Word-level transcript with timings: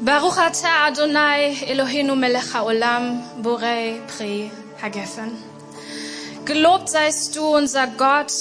Baruch 0.00 0.38
atah 0.38 0.86
Adonai 0.86 1.56
Eloheinu 1.66 2.14
melech 2.14 2.54
haolam 2.54 3.20
borei 3.42 4.00
pri 4.06 4.48
hagefen. 4.80 5.36
Gelobt 6.44 6.88
seist 6.88 7.34
du, 7.34 7.44
unser 7.44 7.88
Gott, 7.88 8.32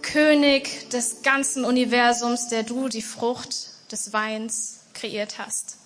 König 0.00 0.88
des 0.88 1.22
ganzen 1.22 1.66
Universums, 1.66 2.48
der 2.48 2.62
du 2.62 2.88
die 2.88 3.02
Frucht 3.02 3.54
des 3.92 4.14
Weins 4.14 4.80
kreiert 4.94 5.38
hast. 5.38 5.76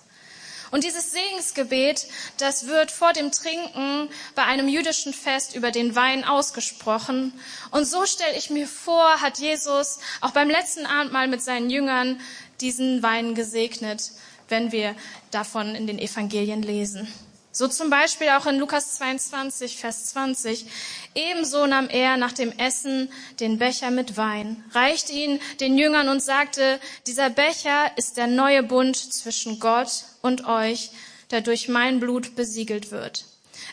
Und 0.71 0.85
dieses 0.85 1.11
Segensgebet, 1.11 2.07
das 2.39 2.69
wird 2.69 2.93
vor 2.93 3.13
dem 3.13 3.33
Trinken 3.33 4.09
bei 4.37 4.45
einem 4.45 4.69
jüdischen 4.69 5.13
Fest 5.13 5.57
über 5.57 5.73
den 5.73 5.97
Wein 5.97 6.25
ausgesprochen. 6.25 7.33
Und 7.73 7.85
so 7.85 8.07
stelle 8.07 8.37
ich 8.37 8.51
mir 8.51 8.69
vor, 8.69 9.21
hat 9.21 9.39
Jesus 9.39 9.99
auch 10.21 10.31
beim 10.31 10.51
letzten 10.51 10.87
Abendmahl 10.87 11.27
mit 11.27 11.43
seinen 11.43 11.69
Jüngern 11.69 12.21
diesen 12.61 13.03
Wein 13.03 13.35
gesegnet, 13.35 14.13
wenn 14.49 14.73
wir 14.73 14.95
davon 15.31 15.75
in 15.75 15.87
den 15.87 15.99
Evangelien 15.99 16.63
lesen. 16.63 17.09
So 17.57 17.69
zum 17.69 17.89
Beispiel 17.89 18.29
auch 18.29 18.45
in 18.45 18.59
Lukas 18.59 18.97
22, 18.97 19.79
Vers 19.79 20.09
20. 20.09 20.67
Ebenso 21.15 21.67
nahm 21.67 21.89
er 21.89 22.19
nach 22.19 22.33
dem 22.33 22.53
Essen 22.59 23.11
den 23.41 23.57
Becher 23.57 23.91
mit 23.91 24.19
Wein, 24.19 24.63
reichte 24.73 25.15
ihn 25.15 25.41
den 25.59 25.79
Jüngern 25.79 26.11
und 26.11 26.23
sagte, 26.23 26.79
dieser 27.07 27.31
Becher 27.31 27.91
ist 27.97 28.19
der 28.19 28.27
neue 28.27 28.63
Bund 28.63 28.97
zwischen 28.97 29.59
Gott 29.59 30.05
und 30.21 30.47
euch, 30.47 30.91
der 31.31 31.41
durch 31.41 31.69
mein 31.69 31.99
Blut 31.99 32.37
besiegelt 32.37 32.91
wird. 32.91 33.25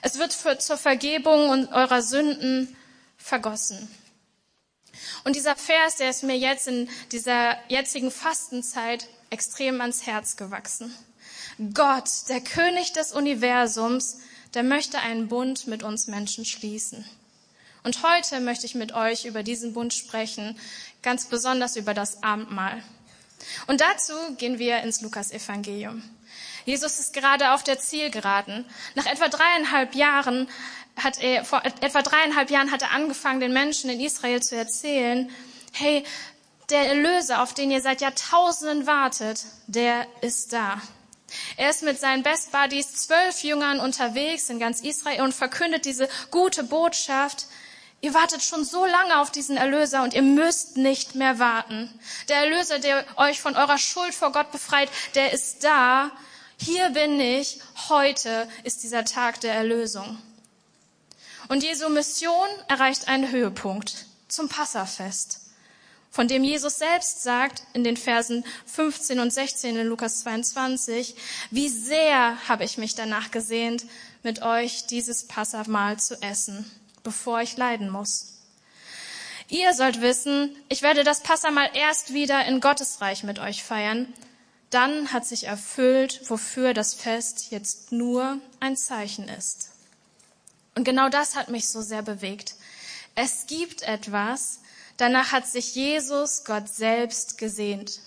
Es 0.02 0.18
wird 0.18 0.32
für, 0.32 0.58
zur 0.60 0.78
Vergebung 0.78 1.68
eurer 1.68 2.02
Sünden 2.02 2.78
vergossen. 3.18 3.90
Und 5.24 5.36
dieser 5.36 5.56
Vers, 5.56 5.98
der 5.98 6.10
ist 6.10 6.24
mir 6.24 6.38
jetzt 6.38 6.68
in 6.68 6.90
dieser 7.12 7.58
jetzigen 7.70 8.12
Fastenzeit 8.12 9.08
extrem 9.30 9.82
ans 9.82 10.06
Herz 10.06 10.36
gewachsen. 10.36 10.96
Gott, 11.74 12.10
der 12.30 12.42
König 12.42 12.94
des 12.94 13.12
Universums, 13.12 14.20
der 14.54 14.64
möchte 14.64 15.00
einen 15.00 15.28
Bund 15.28 15.68
mit 15.68 15.84
uns 15.84 16.08
Menschen 16.08 16.46
schließen. 16.46 17.06
Und 17.84 18.02
heute 18.04 18.40
möchte 18.40 18.66
ich 18.66 18.76
mit 18.76 18.94
euch 18.94 19.26
über 19.26 19.44
diesen 19.44 19.74
Bund 19.74 19.94
sprechen, 19.94 20.58
ganz 21.02 21.26
besonders 21.26 21.76
über 21.76 21.94
das 21.94 22.24
Abendmahl. 22.24 22.82
Und 23.68 23.82
dazu 23.82 24.14
gehen 24.38 24.58
wir 24.58 24.82
ins 24.84 25.02
Lukas-Evangelium. 25.02 26.02
Jesus 26.66 27.00
ist 27.00 27.14
gerade 27.14 27.52
auf 27.52 27.64
der 27.64 27.80
Zielgeraden. 27.80 28.66
Nach 28.96 29.06
etwa 29.06 29.28
dreieinhalb 29.28 29.96
Jahren 29.96 30.50
hat 30.96 31.22
er, 31.22 31.44
vor 31.44 31.64
etwa 31.64 32.02
dreieinhalb 32.02 32.50
Jahren 32.50 32.72
hat 32.72 32.82
er 32.82 32.92
angefangen, 32.92 33.40
den 33.40 33.54
Menschen 33.54 33.90
in 33.90 34.00
Israel 34.00 34.42
zu 34.42 34.56
erzählen, 34.56 35.30
hey, 35.72 36.04
der 36.70 36.88
Erlöser, 36.88 37.42
auf 37.42 37.54
den 37.54 37.72
ihr 37.72 37.82
seit 37.82 38.02
Jahrtausenden 38.02 38.88
wartet, 38.88 39.46
der 39.68 40.08
ist 40.22 40.54
da. 40.54 40.82
Er 41.58 41.70
ist 41.70 41.84
mit 41.84 42.00
seinen 42.00 42.24
Best 42.24 42.52
Buddies, 42.52 42.94
zwölf 42.94 43.44
Jüngern 43.44 43.80
unterwegs 43.80 44.50
in 44.50 44.60
ganz 44.60 44.82
Israel 44.82 45.22
und 45.22 45.34
verkündet 45.34 45.86
diese 45.86 46.08
gute 46.32 46.64
Botschaft. 46.64 47.48
Ihr 48.02 48.14
wartet 48.14 48.44
schon 48.44 48.66
so 48.66 48.86
lange 48.86 49.20
auf 49.20 49.32
diesen 49.32 49.58
Erlöser 49.58 50.04
und 50.04 50.14
ihr 50.14 50.22
müsst 50.22 50.78
nicht 50.78 51.16
mehr 51.16 51.40
warten. 51.40 51.90
Der 52.28 52.38
Erlöser, 52.38 52.80
der 52.80 53.06
euch 53.16 53.42
von 53.42 53.56
eurer 53.56 53.78
Schuld 53.78 54.14
vor 54.14 54.32
Gott 54.32 54.52
befreit, 54.52 54.90
der 55.16 55.32
ist 55.34 55.64
da. 55.64 56.12
Hier 56.58 56.90
bin 56.90 57.20
ich. 57.20 57.60
Heute 57.90 58.48
ist 58.64 58.84
dieser 58.84 59.06
Tag 59.06 59.40
der 59.42 59.54
Erlösung. 59.54 60.18
Und 61.50 61.64
Jesu 61.64 61.90
Mission 61.90 62.48
erreicht 62.68 63.08
einen 63.08 63.32
Höhepunkt 63.32 64.06
zum 64.28 64.50
Passafest 64.50 65.44
von 66.14 66.28
dem 66.28 66.44
Jesus 66.44 66.78
selbst 66.78 67.24
sagt 67.24 67.64
in 67.74 67.84
den 67.84 67.98
Versen 67.98 68.46
15 68.68 69.20
und 69.20 69.34
16 69.34 69.76
in 69.76 69.88
Lukas 69.88 70.20
22, 70.20 71.16
wie 71.50 71.68
sehr 71.68 72.38
habe 72.48 72.64
ich 72.64 72.78
mich 72.78 72.94
danach 72.94 73.32
gesehnt, 73.32 73.86
mit 74.22 74.44
euch 74.44 74.86
dieses 74.86 75.28
Passamahl 75.28 75.98
zu 75.98 76.22
essen, 76.22 76.70
bevor 77.02 77.42
ich 77.42 77.58
leiden 77.58 77.90
muss. 77.90 78.28
Ihr 79.50 79.74
sollt 79.74 80.02
wissen, 80.02 80.56
ich 80.70 80.84
werde 80.84 81.04
das 81.04 81.22
Passamal 81.22 81.72
erst 81.74 82.14
wieder 82.14 82.46
in 82.46 82.62
Gottes 82.62 83.02
Reich 83.02 83.24
mit 83.24 83.40
euch 83.40 83.64
feiern. 83.64 84.14
Dann 84.70 85.12
hat 85.14 85.26
sich 85.26 85.46
erfüllt, 85.46 86.22
wofür 86.30 86.76
das 86.76 86.94
Fest 86.94 87.48
jetzt 87.50 87.92
nur 87.92 88.38
ein 88.60 88.78
Zeichen 88.78 89.28
ist. 89.28 89.73
Und 90.76 90.84
genau 90.84 91.10
das 91.10 91.36
hat 91.36 91.50
mich 91.50 91.68
so 91.68 91.82
sehr 91.82 92.02
bewegt. 92.02 92.56
Es 93.16 93.46
gibt 93.48 93.84
etwas, 93.84 94.60
Danach 94.98 95.32
hat 95.32 95.48
sich 95.48 95.74
Jesus, 95.76 96.44
Gott 96.46 96.70
selbst, 96.70 97.38
gesehnt. 97.38 98.00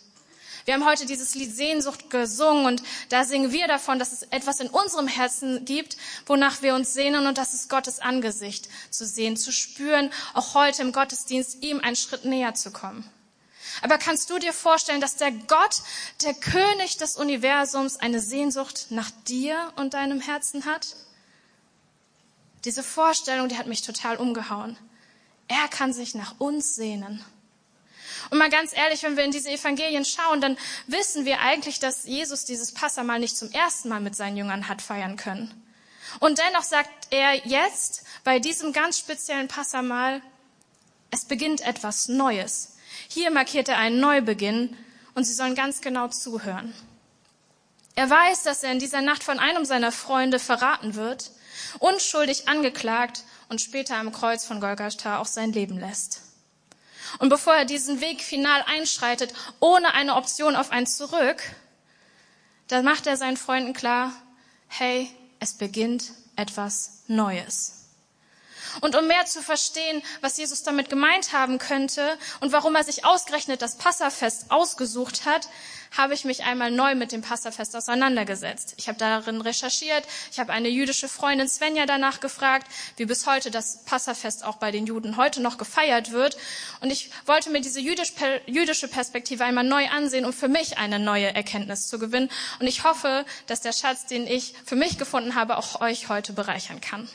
Wir 0.64 0.74
haben 0.74 0.84
heute 0.84 1.06
dieses 1.06 1.34
Lied 1.34 1.54
Sehnsucht 1.54 2.10
gesungen 2.10 2.66
und 2.66 2.82
da 3.08 3.24
singen 3.24 3.52
wir 3.52 3.68
davon, 3.68 3.98
dass 3.98 4.12
es 4.12 4.22
etwas 4.24 4.60
in 4.60 4.68
unserem 4.68 5.06
Herzen 5.06 5.64
gibt, 5.64 5.96
wonach 6.26 6.62
wir 6.62 6.74
uns 6.74 6.92
sehnen 6.92 7.26
und 7.26 7.38
das 7.38 7.54
ist 7.54 7.68
Gottes 7.68 8.00
Angesicht 8.00 8.68
zu 8.90 9.04
sehen, 9.04 9.36
zu 9.36 9.52
spüren, 9.52 10.10
auch 10.34 10.54
heute 10.54 10.82
im 10.82 10.92
Gottesdienst 10.92 11.62
ihm 11.62 11.80
einen 11.80 11.96
Schritt 11.96 12.24
näher 12.24 12.54
zu 12.54 12.72
kommen. 12.72 13.08
Aber 13.82 13.98
kannst 13.98 14.30
du 14.30 14.38
dir 14.38 14.52
vorstellen, 14.52 15.00
dass 15.00 15.16
der 15.16 15.32
Gott, 15.32 15.82
der 16.22 16.34
König 16.34 16.96
des 16.96 17.16
Universums, 17.16 17.96
eine 17.96 18.20
Sehnsucht 18.20 18.86
nach 18.90 19.10
dir 19.28 19.72
und 19.76 19.94
deinem 19.94 20.20
Herzen 20.20 20.64
hat? 20.64 20.96
Diese 22.66 22.82
Vorstellung, 22.82 23.48
die 23.48 23.56
hat 23.56 23.68
mich 23.68 23.82
total 23.82 24.16
umgehauen. 24.16 24.76
Er 25.46 25.68
kann 25.68 25.92
sich 25.92 26.16
nach 26.16 26.34
uns 26.38 26.74
sehnen. 26.74 27.24
Und 28.30 28.38
mal 28.38 28.50
ganz 28.50 28.76
ehrlich, 28.76 29.04
wenn 29.04 29.16
wir 29.16 29.22
in 29.22 29.30
diese 29.30 29.50
Evangelien 29.50 30.04
schauen, 30.04 30.40
dann 30.40 30.58
wissen 30.88 31.24
wir 31.24 31.40
eigentlich, 31.40 31.78
dass 31.78 32.06
Jesus 32.06 32.44
dieses 32.44 32.72
Passamal 32.72 33.20
nicht 33.20 33.36
zum 33.36 33.52
ersten 33.52 33.88
Mal 33.88 34.00
mit 34.00 34.16
seinen 34.16 34.36
Jüngern 34.36 34.66
hat 34.66 34.82
feiern 34.82 35.16
können. 35.16 35.54
Und 36.18 36.38
dennoch 36.38 36.64
sagt 36.64 36.90
er 37.10 37.46
jetzt 37.46 38.02
bei 38.24 38.40
diesem 38.40 38.72
ganz 38.72 38.98
speziellen 38.98 39.46
Passamal, 39.46 40.20
es 41.12 41.24
beginnt 41.24 41.60
etwas 41.60 42.08
Neues. 42.08 42.76
Hier 43.06 43.30
markiert 43.30 43.68
er 43.68 43.78
einen 43.78 44.00
Neubeginn 44.00 44.76
und 45.14 45.22
sie 45.22 45.34
sollen 45.34 45.54
ganz 45.54 45.82
genau 45.82 46.08
zuhören. 46.08 46.74
Er 47.94 48.10
weiß, 48.10 48.42
dass 48.42 48.64
er 48.64 48.72
in 48.72 48.80
dieser 48.80 49.02
Nacht 49.02 49.22
von 49.22 49.38
einem 49.38 49.64
seiner 49.64 49.92
Freunde 49.92 50.40
verraten 50.40 50.96
wird, 50.96 51.30
unschuldig 51.78 52.48
angeklagt 52.48 53.24
und 53.48 53.60
später 53.60 53.96
am 53.96 54.12
Kreuz 54.12 54.44
von 54.44 54.60
Golgatha 54.60 55.18
auch 55.18 55.26
sein 55.26 55.52
Leben 55.52 55.78
lässt. 55.78 56.22
Und 57.18 57.28
bevor 57.28 57.54
er 57.54 57.64
diesen 57.64 58.00
Weg 58.00 58.22
final 58.22 58.62
einschreitet, 58.66 59.32
ohne 59.60 59.94
eine 59.94 60.16
Option 60.16 60.56
auf 60.56 60.70
ein 60.70 60.86
Zurück, 60.86 61.42
da 62.68 62.82
macht 62.82 63.06
er 63.06 63.16
seinen 63.16 63.36
Freunden 63.36 63.74
klar, 63.74 64.12
hey, 64.66 65.08
es 65.38 65.54
beginnt 65.54 66.12
etwas 66.34 67.02
Neues. 67.06 67.75
Und 68.80 68.96
um 68.96 69.06
mehr 69.06 69.24
zu 69.26 69.42
verstehen, 69.42 70.02
was 70.20 70.36
Jesus 70.36 70.62
damit 70.62 70.88
gemeint 70.88 71.32
haben 71.32 71.58
könnte 71.58 72.18
und 72.40 72.52
warum 72.52 72.74
er 72.74 72.84
sich 72.84 73.04
ausgerechnet 73.04 73.62
das 73.62 73.76
Passafest 73.76 74.50
ausgesucht 74.50 75.24
hat, 75.24 75.48
habe 75.96 76.14
ich 76.14 76.24
mich 76.24 76.44
einmal 76.44 76.70
neu 76.70 76.94
mit 76.94 77.12
dem 77.12 77.22
Passafest 77.22 77.74
auseinandergesetzt. 77.76 78.74
Ich 78.76 78.88
habe 78.88 78.98
darin 78.98 79.40
recherchiert, 79.40 80.04
ich 80.30 80.38
habe 80.38 80.52
eine 80.52 80.68
jüdische 80.68 81.08
Freundin 81.08 81.48
Svenja 81.48 81.86
danach 81.86 82.20
gefragt, 82.20 82.66
wie 82.96 83.06
bis 83.06 83.26
heute 83.26 83.50
das 83.50 83.84
Passafest 83.84 84.44
auch 84.44 84.56
bei 84.56 84.70
den 84.70 84.86
Juden 84.86 85.16
heute 85.16 85.40
noch 85.40 85.58
gefeiert 85.58 86.12
wird. 86.12 86.36
Und 86.80 86.90
ich 86.90 87.10
wollte 87.24 87.50
mir 87.50 87.60
diese 87.60 87.80
jüdische 87.80 88.88
Perspektive 88.88 89.44
einmal 89.44 89.64
neu 89.64 89.88
ansehen, 89.88 90.24
um 90.24 90.32
für 90.32 90.48
mich 90.48 90.78
eine 90.78 90.98
neue 90.98 91.34
Erkenntnis 91.34 91.86
zu 91.86 91.98
gewinnen. 91.98 92.30
Und 92.60 92.66
ich 92.66 92.84
hoffe, 92.84 93.24
dass 93.46 93.60
der 93.60 93.72
Schatz, 93.72 94.06
den 94.06 94.26
ich 94.26 94.54
für 94.64 94.76
mich 94.76 94.98
gefunden 94.98 95.34
habe, 95.34 95.56
auch 95.56 95.80
euch 95.80 96.08
heute 96.08 96.32
bereichern 96.32 96.80
kann. 96.80 97.08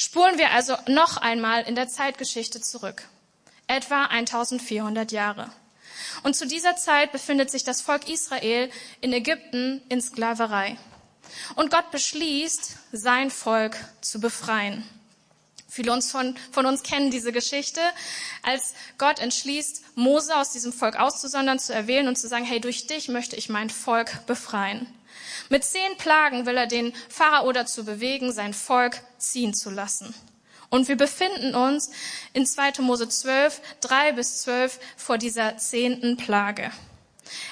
Spulen 0.00 0.38
wir 0.38 0.52
also 0.52 0.76
noch 0.86 1.16
einmal 1.16 1.64
in 1.64 1.74
der 1.74 1.88
Zeitgeschichte 1.88 2.60
zurück. 2.60 3.02
Etwa 3.66 4.04
1400 4.04 5.10
Jahre. 5.10 5.50
Und 6.22 6.36
zu 6.36 6.46
dieser 6.46 6.76
Zeit 6.76 7.10
befindet 7.10 7.50
sich 7.50 7.64
das 7.64 7.80
Volk 7.80 8.08
Israel 8.08 8.70
in 9.00 9.12
Ägypten 9.12 9.82
in 9.88 10.00
Sklaverei. 10.00 10.78
Und 11.56 11.72
Gott 11.72 11.90
beschließt, 11.90 12.76
sein 12.92 13.32
Volk 13.32 13.76
zu 14.00 14.20
befreien. 14.20 14.88
Viele 15.68 16.00
von, 16.00 16.36
von 16.52 16.64
uns 16.64 16.84
kennen 16.84 17.10
diese 17.10 17.32
Geschichte, 17.32 17.80
als 18.44 18.74
Gott 18.98 19.18
entschließt, 19.18 19.96
Mose 19.96 20.36
aus 20.36 20.52
diesem 20.52 20.72
Volk 20.72 20.94
auszusondern, 20.94 21.58
zu 21.58 21.74
erwählen 21.74 22.06
und 22.06 22.16
zu 22.16 22.28
sagen, 22.28 22.44
hey, 22.44 22.60
durch 22.60 22.86
dich 22.86 23.08
möchte 23.08 23.34
ich 23.34 23.48
mein 23.48 23.68
Volk 23.68 24.24
befreien. 24.26 24.86
Mit 25.48 25.64
zehn 25.64 25.96
Plagen 25.96 26.46
will 26.46 26.56
er 26.56 26.66
den 26.66 26.94
Pharao 27.08 27.52
dazu 27.52 27.84
bewegen, 27.84 28.32
sein 28.32 28.54
Volk 28.54 29.00
ziehen 29.18 29.54
zu 29.54 29.70
lassen. 29.70 30.14
Und 30.70 30.88
wir 30.88 30.96
befinden 30.96 31.54
uns 31.54 31.90
in 32.34 32.44
2. 32.44 32.82
Mose 32.82 33.08
12, 33.08 33.60
3 33.80 34.12
bis 34.12 34.42
12 34.42 34.78
vor 34.96 35.16
dieser 35.16 35.56
zehnten 35.56 36.16
Plage. 36.16 36.70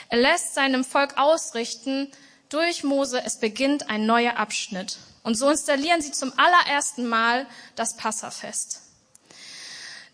Er 0.08 0.18
lässt 0.18 0.54
seinem 0.54 0.84
Volk 0.84 1.16
ausrichten, 1.16 2.10
durch 2.48 2.84
Mose, 2.84 3.22
es 3.24 3.40
beginnt 3.40 3.90
ein 3.90 4.06
neuer 4.06 4.36
Abschnitt. 4.36 4.98
Und 5.22 5.36
so 5.36 5.50
installieren 5.50 6.00
sie 6.00 6.12
zum 6.12 6.32
allerersten 6.38 7.06
Mal 7.06 7.46
das 7.74 7.96
Passafest. 7.96 8.82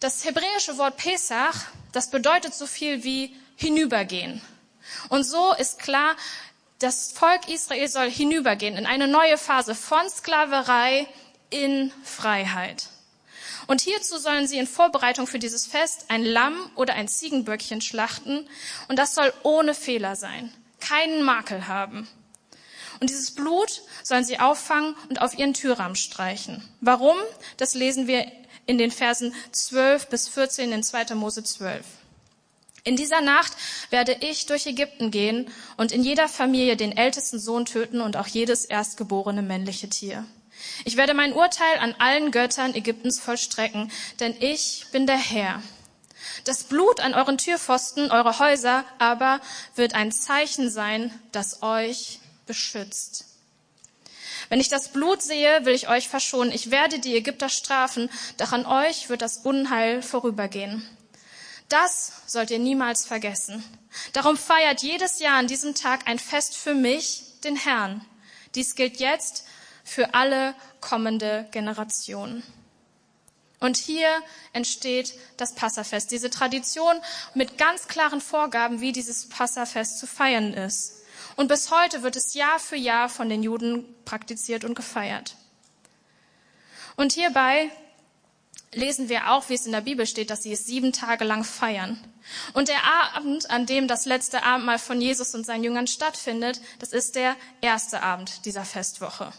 Das 0.01 0.25
hebräische 0.25 0.79
Wort 0.79 0.97
Pesach, 0.97 1.55
das 1.93 2.11
bedeutet 2.11 2.55
so 2.55 2.67
viel 2.67 3.05
wie 3.05 3.37
hinübergehen. 3.57 4.41
Und 5.11 5.25
so 5.25 5.53
ist 5.55 5.79
klar, 5.79 6.17
das 6.83 7.13
Volk 7.13 7.49
Israel 7.49 7.89
soll 7.89 8.11
hinübergehen 8.11 8.77
in 8.77 8.87
eine 8.87 9.07
neue 9.07 9.39
Phase 9.39 9.75
von 9.75 10.09
Sklaverei 10.09 11.07
in 11.51 11.93
Freiheit. 12.03 12.89
Und 13.67 13.81
hierzu 13.81 14.19
sollen 14.19 14.49
sie 14.49 14.59
in 14.59 14.67
Vorbereitung 14.67 15.27
für 15.27 15.39
dieses 15.39 15.67
Fest 15.67 16.07
ein 16.09 16.25
Lamm 16.25 16.71
oder 16.75 16.95
ein 16.95 17.09
Ziegenböckchen 17.09 17.81
schlachten. 17.81 18.49
Und 18.89 18.99
das 18.99 19.15
soll 19.15 19.33
ohne 19.45 19.75
Fehler 19.75 20.17
sein, 20.17 20.53
keinen 20.81 21.23
Makel 21.23 21.69
haben. 21.69 22.09
Und 23.01 23.11
dieses 23.11 23.35
Blut 23.35 23.83
sollen 24.03 24.25
sie 24.25 24.41
auffangen 24.41 24.97
und 25.09 25.21
auf 25.21 25.39
ihren 25.39 25.55
Türrahmen 25.55 25.97
streichen. 25.97 26.69
Warum? 26.81 27.17
Das 27.57 27.75
lesen 27.75 28.07
wir 28.07 28.31
in 28.67 28.79
den 28.79 28.91
Versen 28.91 29.35
12 29.53 30.09
bis 30.09 30.29
14 30.29 30.73
in 30.73 30.83
2. 30.83 31.15
Mose 31.15 31.43
12. 31.43 31.85
In 32.85 32.97
dieser 32.97 33.21
Nacht 33.21 33.53
werde 33.91 34.17
ich 34.21 34.47
durch 34.47 34.67
Ägypten 34.67 35.13
gehen 35.13 35.49
und 35.77 35.93
in 35.93 36.03
jeder 36.03 36.29
Familie 36.29 36.77
den 36.77 36.97
ältesten 36.97 37.39
Sohn 37.39 37.65
töten 37.65 38.01
und 38.01 38.17
auch 38.17 38.27
jedes 38.27 38.65
erstgeborene 38.65 39.43
männliche 39.43 39.89
Tier. 39.89 40.25
Ich 40.85 40.97
werde 40.97 41.15
mein 41.15 41.33
Urteil 41.33 41.79
an 41.79 41.95
allen 41.99 42.33
Göttern 42.33 42.75
Ägyptens 42.75 43.21
vollstrecken, 43.21 43.91
denn 44.19 44.35
ich 44.41 44.87
bin 44.91 45.07
der 45.07 45.17
Herr. 45.17 45.63
Das 46.45 46.65
Blut 46.65 46.99
an 47.01 47.15
euren 47.15 47.39
Türpfosten, 47.39 48.11
eure 48.11 48.41
Häuser 48.41 48.85
aber 48.99 49.41
wird 49.77 49.95
ein 49.95 50.11
Zeichen 50.11 50.69
sein, 50.69 51.13
das 51.31 51.63
euch 51.63 52.19
beschützt. 52.47 53.27
Wenn 54.49 54.61
ich 54.61 54.69
das 54.69 54.89
Blut 54.89 55.23
sehe, 55.23 55.65
will 55.65 55.75
ich 55.75 55.89
euch 55.89 56.09
verschonen. 56.09 56.53
Ich 56.53 56.71
werde 56.71 56.99
die 56.99 57.17
Ägypter 57.17 57.49
strafen, 57.49 58.11
doch 58.39 58.53
an 58.53 58.67
euch 58.67 59.09
wird 59.09 59.23
das 59.23 59.39
Unheil 59.39 60.03
vorübergehen. 60.03 60.87
Das 61.73 62.13
sollt 62.27 62.51
ihr 62.51 62.59
niemals 62.59 63.07
vergessen. 63.07 63.65
Darum 64.13 64.37
feiert 64.37 64.83
jedes 64.83 65.21
Jahr 65.21 65.39
an 65.39 65.47
diesem 65.47 65.75
Tag 65.75 66.07
ein 66.07 66.19
Fest 66.19 66.55
für 66.55 66.75
mich, 66.75 67.41
den 67.45 67.57
Herrn. 67.57 68.05
Dies 68.55 68.75
gilt 68.75 69.01
jetzt 69.01 69.47
für 69.83 70.13
alle 70.13 70.55
kommende 70.83 71.49
Generationen. 71.51 72.43
Und 73.59 73.79
hier 73.79 74.11
entsteht 74.53 75.15
das 75.39 75.55
Passafest, 75.55 76.11
diese 76.11 76.29
Tradition 76.29 77.01
mit 77.33 77.57
ganz 77.57 77.89
klaren 77.89 78.21
Vorgaben, 78.21 78.83
wie 78.83 78.93
dieses 78.93 79.31
Passafest 79.31 79.99
zu 79.99 80.07
feiern 80.07 80.53
ist. 80.53 81.05
Und 81.37 81.49
bis 81.49 81.71
heute 81.71 82.03
wird 82.03 82.17
es 82.17 82.35
Jahr 82.35 82.59
für 82.59 82.77
Jahr 82.77 83.09
von 83.09 83.31
den 83.31 83.43
Juden 83.43 83.87
praktiziert 84.05 84.65
und 84.65 84.75
gefeiert. 84.75 85.37
Und 86.97 87.13
hierbei 87.13 87.71
lesen 88.75 89.09
wir 89.09 89.31
auch, 89.31 89.49
wie 89.49 89.55
es 89.55 89.67
in 89.67 89.73
der 89.73 89.83
Bibel 89.83 90.07
steht, 90.07 90.31
dass 90.31 90.43
sie 90.43 90.53
es 90.53 90.67
sieben 90.67 90.93
Tage 90.93 91.25
lang 91.25 91.45
feiern. 91.45 91.99
Und 92.55 92.69
der 92.69 92.83
Abend, 93.15 93.51
an 93.51 93.67
dem 93.67 93.89
das 93.89 94.07
letzte 94.07 94.45
Abendmahl 94.45 94.79
von 94.79 95.01
Jesus 95.01 95.35
und 95.35 95.45
seinen 95.45 95.65
Jüngern 95.65 95.87
stattfindet, 95.87 96.61
das 96.79 96.93
ist 96.93 97.17
der 97.17 97.37
erste 97.61 98.03
Abend 98.03 98.45
dieser 98.45 98.65
Festwoche. 98.65 99.33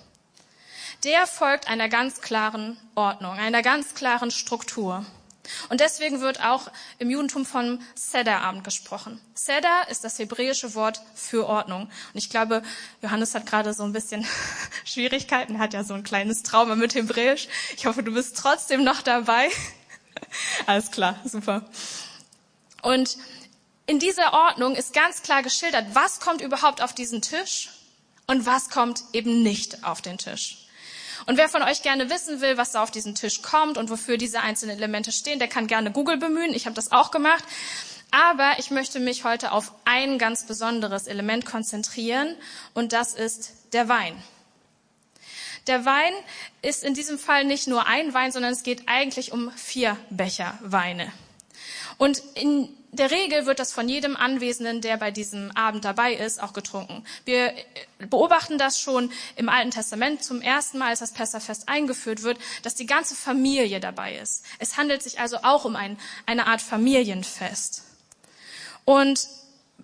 Der 1.03 1.27
folgt 1.27 1.68
einer 1.68 1.89
ganz 1.89 2.21
klaren 2.21 2.77
Ordnung, 2.95 3.33
einer 3.33 3.62
ganz 3.62 3.94
klaren 3.94 4.31
Struktur. 4.31 5.06
Und 5.74 5.80
deswegen 5.80 6.22
wird 6.22 6.40
auch 6.40 6.70
im 7.00 7.10
Judentum 7.10 7.48
vom 7.48 7.80
Seder-Abend 7.96 8.64
gesprochen. 8.64 9.20
Seder 9.34 9.88
ist 9.90 10.04
das 10.04 10.20
hebräische 10.20 10.75
Wort 10.75 11.02
für 11.16 11.48
Ordnung. 11.48 11.86
Und 11.86 11.92
ich 12.14 12.30
glaube, 12.30 12.62
Johannes 13.02 13.34
hat 13.34 13.48
gerade 13.48 13.74
so 13.74 13.81
ein 13.81 13.92
bisschen 13.92 14.24
Schwierigkeiten. 14.86 15.56
Er 15.56 15.62
hat 15.62 15.74
ja 15.74 15.84
so 15.84 15.96
ein 15.96 16.04
kleines 16.04 16.44
Trauma 16.44 16.75
mit 16.75 16.94
Hebräisch. 16.94 17.48
Ich 17.75 17.88
hoffe, 17.88 18.04
du 18.04 18.14
bist 18.14 18.38
trotzdem 18.38 18.84
noch 18.84 19.02
dabei. 19.02 19.50
Alles 20.68 20.92
klar, 20.92 21.20
super. 21.25 21.66
Und 22.84 23.18
in 23.88 23.98
dieser 23.98 24.31
Ordnung 24.31 24.75
ist 24.75 24.94
ganz 24.94 25.24
klar 25.24 25.42
geschildert, 25.42 25.88
was 25.94 26.20
kommt 26.20 26.42
überhaupt 26.42 26.84
auf 26.84 26.94
diesen 26.94 27.24
Tisch 27.24 27.72
und 28.28 28.46
was 28.46 28.70
kommt 28.70 29.06
eben 29.12 29.42
nicht 29.42 29.84
auf 29.84 30.04
den 30.04 30.20
Tisch. 30.20 30.62
Und 31.25 31.38
wer 31.38 31.50
von 31.50 31.64
euch 31.64 31.81
gerne 31.81 32.10
wissen 32.10 32.42
will, 32.42 32.58
was 32.58 32.72
da 32.72 32.84
auf 32.84 32.92
diesen 32.92 33.16
Tisch 33.16 33.42
kommt 33.42 33.78
und 33.78 33.90
wofür 33.90 34.18
diese 34.18 34.42
einzelnen 34.42 34.78
Elemente 34.78 35.12
stehen, 35.12 35.40
der 35.40 35.48
kann 35.48 35.68
gerne 35.68 35.92
Google 35.92 36.18
bemühen. 36.18 36.54
Ich 36.54 36.66
habe 36.66 36.75
das 36.75 36.92
auch 36.92 37.12
gemacht. 37.12 37.44
Aber 38.12 38.54
ich 38.60 38.70
möchte 38.70 39.00
mich 39.00 39.24
heute 39.24 39.52
auf 39.52 39.74
ein 39.86 40.20
ganz 40.20 40.46
besonderes 40.46 41.08
Element 41.08 41.46
konzentrieren 41.46 42.36
und 42.75 42.94
das 42.94 43.16
ist 43.16 43.54
der 43.74 43.90
Wein. 43.90 44.16
Der 45.66 45.86
Wein 45.86 46.14
ist 46.62 46.84
in 46.84 46.94
diesem 46.94 47.18
Fall 47.18 47.46
nicht 47.46 47.68
nur 47.68 47.88
ein 47.88 48.14
Wein, 48.14 48.31
sondern 48.31 48.52
es 48.52 48.64
geht 48.64 48.84
eigentlich 48.88 49.31
um 49.31 49.50
vier 49.54 49.98
Becher 50.10 50.60
Weine. 50.62 51.12
Und 51.98 52.22
in 52.36 52.70
der 52.94 53.10
Regel 53.10 53.48
wird 53.48 53.60
das 53.60 53.74
von 53.74 53.90
jedem 53.90 54.16
Anwesenden, 54.16 54.80
der 54.81 54.98
bei 54.98 55.10
diesem 55.10 55.51
Abend 55.56 55.84
dabei 55.84 56.13
ist, 56.13 56.42
auch 56.42 56.54
getrunken. 56.54 57.04
Wir 57.25 57.54
beobachten 57.98 58.60
das 58.60 58.80
schon 58.80 59.12
im 59.36 59.50
Alten 59.50 59.72
Testament 59.72 60.24
zum 60.24 60.42
ersten 60.42 60.78
Mal, 60.78 60.90
als 60.90 61.00
das 61.00 61.12
Pessachfest 61.12 61.68
eingeführt 61.68 62.22
wird, 62.22 62.38
dass 62.62 62.75
die 62.75 62.86
ganze 62.86 63.16
Familie 63.16 63.80
dabei 63.80 64.16
ist. 64.18 64.45
Es 64.60 64.78
handelt 64.78 65.01
sich 65.01 65.19
also 65.19 65.38
auch 65.38 65.66
um 65.66 65.75
ein, 65.75 65.98
eine 66.28 66.45
Art 66.45 66.62
Familienfest. 66.62 67.84
Und 68.86 69.28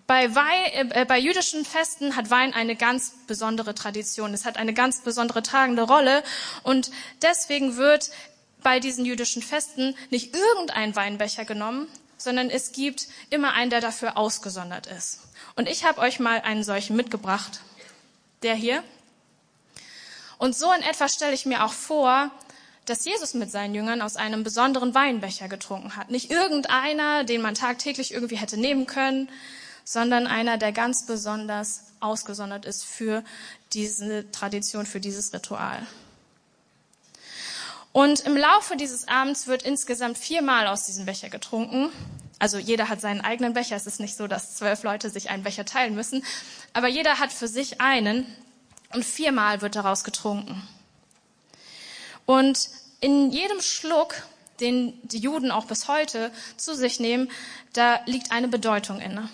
bei, 0.05 0.35
Wein, 0.35 0.91
äh, 0.91 1.05
bei 1.05 1.17
jüdischen 1.17 1.65
Festen 1.65 2.15
hat 2.15 2.29
Wein 2.29 2.53
eine 2.53 2.75
ganz 2.75 3.13
besondere 3.25 3.73
Tradition. 3.73 4.33
Es 4.35 4.45
hat 4.45 4.57
eine 4.57 4.73
ganz 4.73 5.01
besondere 5.01 5.41
tragende 5.41 5.83
Rolle. 5.83 6.23
Und 6.61 6.91
deswegen 7.23 7.75
wird 7.75 8.11
bei 8.61 8.79
diesen 8.79 9.05
jüdischen 9.05 9.41
Festen 9.41 9.95
nicht 10.11 10.35
irgendein 10.35 10.95
Weinbecher 10.95 11.45
genommen, 11.45 11.87
sondern 12.19 12.51
es 12.51 12.71
gibt 12.71 13.07
immer 13.31 13.53
einen, 13.53 13.71
der 13.71 13.81
dafür 13.81 14.17
ausgesondert 14.17 14.85
ist. 14.85 15.21
Und 15.55 15.67
ich 15.67 15.85
habe 15.85 15.99
euch 16.01 16.19
mal 16.19 16.41
einen 16.41 16.63
solchen 16.63 16.95
mitgebracht. 16.95 17.61
Der 18.43 18.55
hier. 18.55 18.83
Und 20.37 20.55
so 20.55 20.71
in 20.71 20.81
etwa 20.83 21.09
stelle 21.09 21.33
ich 21.33 21.45
mir 21.45 21.65
auch 21.65 21.73
vor, 21.73 22.31
dass 22.85 23.05
Jesus 23.05 23.33
mit 23.33 23.51
seinen 23.51 23.75
Jüngern 23.75 24.01
aus 24.01 24.15
einem 24.15 24.43
besonderen 24.43 24.95
Weinbecher 24.95 25.47
getrunken 25.47 25.95
hat. 25.95 26.09
Nicht 26.09 26.31
irgendeiner, 26.31 27.23
den 27.23 27.41
man 27.41 27.55
tagtäglich 27.55 28.13
irgendwie 28.13 28.37
hätte 28.37 28.57
nehmen 28.57 28.85
können, 28.85 29.29
sondern 29.83 30.27
einer, 30.27 30.57
der 30.57 30.71
ganz 30.71 31.05
besonders 31.05 31.85
ausgesondert 31.99 32.65
ist 32.65 32.85
für 32.85 33.23
diese 33.73 34.31
Tradition, 34.31 34.85
für 34.85 34.99
dieses 34.99 35.33
Ritual. 35.33 35.85
Und 37.91 38.21
im 38.21 38.37
Laufe 38.37 38.75
dieses 38.75 39.07
Abends 39.07 39.47
wird 39.47 39.63
insgesamt 39.63 40.17
viermal 40.17 40.67
aus 40.67 40.85
diesem 40.85 41.05
Becher 41.05 41.29
getrunken. 41.29 41.91
Also 42.37 42.57
jeder 42.57 42.87
hat 42.87 43.01
seinen 43.01 43.21
eigenen 43.21 43.53
Becher. 43.53 43.75
Es 43.75 43.87
ist 43.87 43.99
nicht 43.99 44.15
so, 44.15 44.27
dass 44.27 44.55
zwölf 44.55 44.83
Leute 44.83 45.09
sich 45.09 45.29
einen 45.29 45.43
Becher 45.43 45.65
teilen 45.65 45.95
müssen. 45.95 46.23
Aber 46.73 46.87
jeder 46.87 47.19
hat 47.19 47.33
für 47.33 47.47
sich 47.47 47.81
einen 47.81 48.25
und 48.93 49.03
viermal 49.03 49.61
wird 49.61 49.75
daraus 49.75 50.03
getrunken. 50.03 50.61
Und 52.25 52.69
in 53.01 53.31
jedem 53.31 53.61
Schluck, 53.61 54.15
den 54.59 54.99
die 55.07 55.19
Juden 55.19 55.51
auch 55.51 55.65
bis 55.65 55.87
heute 55.87 56.31
zu 56.57 56.75
sich 56.75 56.99
nehmen, 56.99 57.29
da 57.73 58.01
liegt 58.05 58.31
eine 58.31 58.47
Bedeutung 58.47 58.99
inne. 59.01 59.29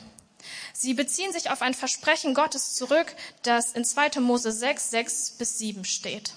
Sie 0.73 0.93
beziehen 0.93 1.31
sich 1.31 1.49
auf 1.51 1.61
ein 1.61 1.73
Versprechen 1.73 2.33
Gottes 2.33 2.73
zurück, 2.73 3.13
das 3.43 3.71
in 3.73 3.85
2. 3.85 4.19
Mose 4.19 4.51
6, 4.51 4.89
6 4.91 5.31
bis 5.31 5.57
7 5.57 5.85
steht. 5.85 6.33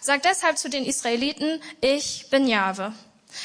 Sagt 0.00 0.24
deshalb 0.24 0.58
zu 0.58 0.70
den 0.70 0.84
Israeliten, 0.84 1.62
ich 1.80 2.28
bin 2.30 2.48
Jahwe. 2.48 2.92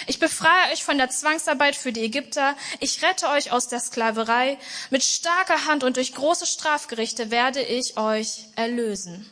Ich 0.07 0.19
befreie 0.19 0.71
euch 0.71 0.83
von 0.83 0.97
der 0.97 1.09
Zwangsarbeit 1.09 1.75
für 1.75 1.91
die 1.91 2.03
Ägypter. 2.03 2.55
Ich 2.79 3.03
rette 3.03 3.29
euch 3.29 3.51
aus 3.51 3.67
der 3.67 3.79
Sklaverei. 3.79 4.57
Mit 4.89 5.03
starker 5.03 5.65
Hand 5.65 5.83
und 5.83 5.97
durch 5.97 6.13
große 6.13 6.45
Strafgerichte 6.45 7.29
werde 7.29 7.61
ich 7.61 7.97
euch 7.97 8.45
erlösen. 8.55 9.29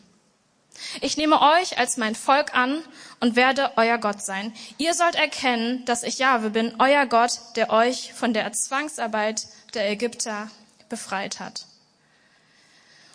Ich 1.02 1.18
nehme 1.18 1.42
euch 1.42 1.78
als 1.78 1.98
mein 1.98 2.16
Volk 2.16 2.54
an 2.56 2.84
und 3.20 3.36
werde 3.36 3.72
euer 3.78 3.98
Gott 3.98 4.22
sein. 4.22 4.54
Ihr 4.78 4.94
sollt 4.94 5.16
erkennen, 5.16 5.86
dass 5.86 6.04
ich 6.04 6.18
Jahwe 6.18 6.50
bin, 6.50 6.76
euer 6.80 7.06
Gott, 7.06 7.40
der 7.56 7.70
euch 7.70 8.14
von 8.14 8.34
der 8.34 8.52
Zwangsarbeit 8.54 9.48
der 9.74 9.90
Ägypter 9.90 10.50
befreit 10.90 11.40
hat. 11.40 11.66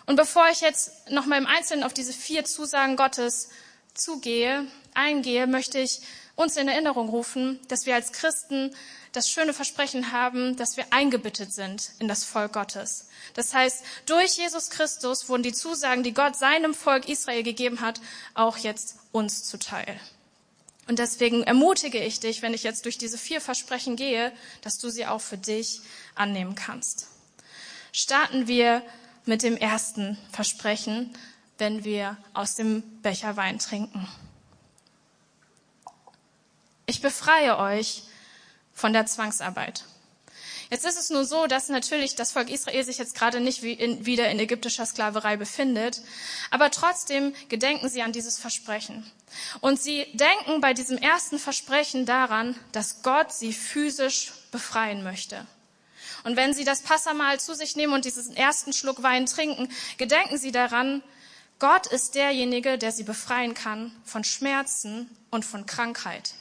Und 0.05 0.15
bevor 0.15 0.49
ich 0.49 0.61
jetzt 0.61 1.11
noch 1.11 1.25
mal 1.25 1.37
im 1.37 1.45
Einzelnen 1.45 1.83
auf 1.83 1.93
diese 1.93 2.13
vier 2.13 2.43
Zusagen 2.43 2.95
Gottes 2.95 3.49
zugehe, 3.99 4.65
eingehe, 4.93 5.47
möchte 5.47 5.79
ich 5.79 6.01
uns 6.35 6.57
in 6.57 6.67
Erinnerung 6.67 7.09
rufen, 7.09 7.59
dass 7.67 7.85
wir 7.85 7.95
als 7.95 8.11
Christen 8.11 8.73
das 9.11 9.29
schöne 9.29 9.53
Versprechen 9.53 10.11
haben, 10.11 10.55
dass 10.55 10.77
wir 10.77 10.85
eingebettet 10.91 11.53
sind 11.53 11.91
in 11.99 12.07
das 12.07 12.23
Volk 12.23 12.53
Gottes. 12.53 13.07
Das 13.33 13.53
heißt, 13.53 13.83
durch 14.05 14.37
Jesus 14.37 14.69
Christus 14.69 15.29
wurden 15.29 15.43
die 15.43 15.53
Zusagen, 15.53 16.03
die 16.03 16.13
Gott 16.13 16.35
seinem 16.35 16.73
Volk 16.73 17.09
Israel 17.09 17.43
gegeben 17.43 17.81
hat, 17.81 17.99
auch 18.35 18.57
jetzt 18.57 18.97
uns 19.11 19.43
zuteil. 19.43 19.99
Und 20.87 20.99
deswegen 20.99 21.43
ermutige 21.43 22.03
ich 22.03 22.19
dich, 22.19 22.41
wenn 22.41 22.53
ich 22.53 22.63
jetzt 22.63 22.85
durch 22.85 22.97
diese 22.97 23.17
vier 23.17 23.41
Versprechen 23.41 23.95
gehe, 23.95 24.31
dass 24.61 24.79
du 24.79 24.89
sie 24.89 25.05
auch 25.05 25.21
für 25.21 25.37
dich 25.37 25.81
annehmen 26.15 26.55
kannst. 26.55 27.07
Starten 27.91 28.47
wir 28.47 28.81
mit 29.25 29.43
dem 29.43 29.57
ersten 29.57 30.17
Versprechen, 30.31 31.13
wenn 31.59 31.83
wir 31.83 32.17
aus 32.33 32.55
dem 32.55 32.81
Becher 33.01 33.35
Wein 33.37 33.59
trinken. 33.59 34.07
Ich 36.85 37.01
befreie 37.01 37.57
euch 37.57 38.03
von 38.73 38.93
der 38.93 39.05
Zwangsarbeit. 39.05 39.83
Jetzt 40.71 40.85
ist 40.85 40.99
es 40.99 41.09
nur 41.09 41.25
so, 41.25 41.47
dass 41.47 41.69
natürlich 41.69 42.15
das 42.15 42.31
Volk 42.31 42.49
Israel 42.49 42.83
sich 42.83 42.99
jetzt 42.99 43.15
gerade 43.15 43.39
nicht 43.39 43.63
wieder 43.63 44.29
in 44.29 44.39
ägyptischer 44.39 44.85
Sklaverei 44.85 45.35
befindet, 45.35 46.01
aber 46.51 46.69
trotzdem 46.69 47.33
gedenken 47.49 47.89
sie 47.89 48.03
an 48.03 48.11
dieses 48.11 48.39
Versprechen. 48.39 49.09
Und 49.61 49.81
sie 49.81 50.05
denken 50.13 50.61
bei 50.61 50.75
diesem 50.75 50.99
ersten 50.99 51.39
Versprechen 51.39 52.05
daran, 52.05 52.55
dass 52.71 53.01
Gott 53.01 53.33
sie 53.33 53.51
physisch 53.51 54.31
befreien 54.51 55.03
möchte. 55.03 55.45
Und 56.23 56.35
wenn 56.35 56.53
sie 56.53 56.65
das 56.65 56.81
Passamal 56.81 57.39
zu 57.39 57.55
sich 57.55 57.75
nehmen 57.75 57.93
und 57.93 58.05
diesen 58.05 58.35
ersten 58.35 58.71
Schluck 58.71 59.01
Wein 59.01 59.25
trinken, 59.25 59.69
gedenken 59.97 60.37
sie 60.37 60.51
daran, 60.51 61.01
Gott 61.59 61.87
ist 61.87 62.15
derjenige, 62.15 62.77
der 62.77 62.93
sie 62.93 63.03
befreien 63.03 63.53
kann 63.53 63.91
von 64.05 64.23
Schmerzen 64.23 65.09
und 65.29 65.43
von 65.45 65.65
Krankheit. 65.65 66.33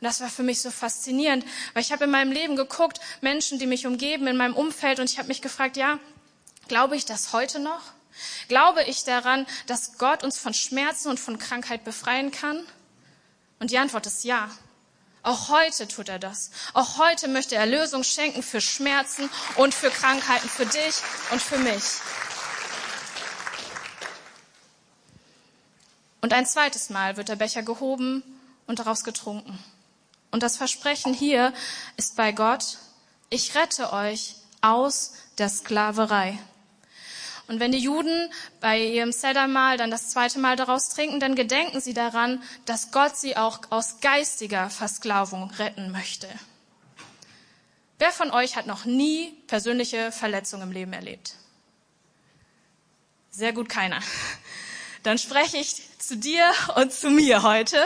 Und 0.00 0.04
das 0.04 0.20
war 0.20 0.30
für 0.30 0.42
mich 0.42 0.62
so 0.62 0.70
faszinierend, 0.70 1.44
weil 1.74 1.82
ich 1.82 1.92
habe 1.92 2.04
in 2.04 2.10
meinem 2.10 2.32
Leben 2.32 2.56
geguckt, 2.56 3.00
Menschen, 3.20 3.58
die 3.58 3.66
mich 3.66 3.86
umgeben, 3.86 4.26
in 4.26 4.36
meinem 4.36 4.54
Umfeld, 4.54 4.98
und 4.98 5.10
ich 5.10 5.18
habe 5.18 5.28
mich 5.28 5.42
gefragt, 5.42 5.76
ja, 5.76 5.98
glaube 6.68 6.96
ich 6.96 7.04
das 7.04 7.32
heute 7.32 7.58
noch? 7.58 7.82
Glaube 8.48 8.82
ich 8.84 9.04
daran, 9.04 9.46
dass 9.66 9.98
Gott 9.98 10.24
uns 10.24 10.38
von 10.38 10.54
Schmerzen 10.54 11.08
und 11.08 11.20
von 11.20 11.38
Krankheit 11.38 11.84
befreien 11.84 12.30
kann? 12.30 12.64
Und 13.58 13.70
die 13.70 13.78
Antwort 13.78 14.06
ist 14.06 14.24
ja. 14.24 14.50
Auch 15.22 15.48
heute 15.48 15.86
tut 15.88 16.08
er 16.08 16.18
das. 16.18 16.50
Auch 16.74 16.98
heute 16.98 17.28
möchte 17.28 17.56
er 17.56 17.66
Lösung 17.66 18.04
schenken 18.04 18.42
für 18.42 18.60
Schmerzen 18.60 19.28
und 19.56 19.74
für 19.74 19.90
Krankheiten, 19.90 20.48
für 20.48 20.64
dich 20.64 20.94
und 21.30 21.42
für 21.42 21.58
mich. 21.58 21.82
Und 26.20 26.32
ein 26.32 26.46
zweites 26.46 26.90
Mal 26.90 27.16
wird 27.16 27.28
der 27.28 27.36
Becher 27.36 27.62
gehoben 27.62 28.22
und 28.66 28.78
daraus 28.78 29.04
getrunken. 29.04 29.58
Und 30.30 30.42
das 30.42 30.56
Versprechen 30.56 31.14
hier 31.14 31.52
ist 31.96 32.16
bei 32.16 32.32
Gott, 32.32 32.78
ich 33.30 33.54
rette 33.54 33.92
euch 33.92 34.36
aus 34.60 35.14
der 35.38 35.48
Sklaverei. 35.48 36.38
Und 37.46 37.60
wenn 37.60 37.72
die 37.72 37.78
Juden 37.78 38.30
bei 38.60 38.78
ihrem 38.78 39.10
Sedermahl 39.10 39.78
dann 39.78 39.90
das 39.90 40.10
zweite 40.10 40.38
Mal 40.38 40.56
daraus 40.56 40.90
trinken, 40.90 41.18
dann 41.18 41.34
gedenken 41.34 41.80
sie 41.80 41.94
daran, 41.94 42.42
dass 42.66 42.90
Gott 42.90 43.16
sie 43.16 43.38
auch 43.38 43.60
aus 43.70 44.00
geistiger 44.00 44.68
Versklavung 44.68 45.50
retten 45.52 45.90
möchte. 45.90 46.28
Wer 47.98 48.12
von 48.12 48.30
euch 48.30 48.54
hat 48.56 48.66
noch 48.66 48.84
nie 48.84 49.32
persönliche 49.46 50.12
Verletzungen 50.12 50.64
im 50.64 50.72
Leben 50.72 50.92
erlebt? 50.92 51.36
Sehr 53.30 53.54
gut 53.54 53.68
keiner. 53.68 54.00
Dann 55.02 55.18
spreche 55.18 55.56
ich 55.56 55.76
zu 55.98 56.16
dir 56.16 56.50
und 56.76 56.92
zu 56.92 57.10
mir 57.10 57.42
heute 57.42 57.78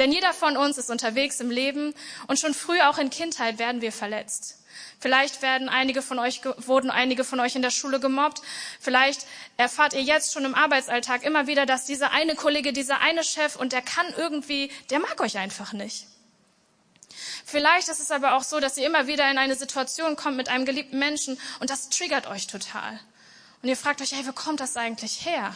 denn 0.00 0.12
jeder 0.12 0.32
von 0.32 0.56
uns 0.56 0.78
ist 0.78 0.88
unterwegs 0.88 1.40
im 1.40 1.50
Leben 1.50 1.94
und 2.26 2.40
schon 2.40 2.54
früh 2.54 2.80
auch 2.80 2.96
in 2.96 3.10
Kindheit 3.10 3.58
werden 3.58 3.82
wir 3.82 3.92
verletzt. 3.92 4.56
Vielleicht 4.98 5.42
werden 5.42 5.68
einige 5.68 6.00
von 6.00 6.18
euch, 6.18 6.40
wurden 6.56 6.90
einige 6.90 7.22
von 7.22 7.38
euch 7.38 7.54
in 7.54 7.60
der 7.60 7.70
Schule 7.70 8.00
gemobbt. 8.00 8.40
Vielleicht 8.80 9.26
erfahrt 9.58 9.92
ihr 9.92 10.00
jetzt 10.00 10.32
schon 10.32 10.46
im 10.46 10.54
Arbeitsalltag 10.54 11.22
immer 11.22 11.46
wieder, 11.46 11.66
dass 11.66 11.84
dieser 11.84 12.12
eine 12.12 12.34
Kollege, 12.34 12.72
dieser 12.72 13.00
eine 13.00 13.22
Chef 13.22 13.56
und 13.56 13.72
der 13.72 13.82
kann 13.82 14.06
irgendwie, 14.16 14.72
der 14.88 15.00
mag 15.00 15.20
euch 15.20 15.36
einfach 15.36 15.74
nicht. 15.74 16.06
Vielleicht 17.44 17.88
ist 17.88 18.00
es 18.00 18.10
aber 18.10 18.36
auch 18.36 18.42
so, 18.42 18.58
dass 18.58 18.78
ihr 18.78 18.86
immer 18.86 19.06
wieder 19.06 19.30
in 19.30 19.36
eine 19.36 19.54
Situation 19.54 20.16
kommt 20.16 20.38
mit 20.38 20.48
einem 20.48 20.64
geliebten 20.64 20.98
Menschen 20.98 21.38
und 21.60 21.68
das 21.68 21.90
triggert 21.90 22.26
euch 22.26 22.46
total. 22.46 22.98
Und 23.62 23.68
ihr 23.68 23.76
fragt 23.76 24.00
euch, 24.00 24.12
hey, 24.12 24.26
wo 24.26 24.32
kommt 24.32 24.60
das 24.60 24.78
eigentlich 24.78 25.26
her? 25.26 25.54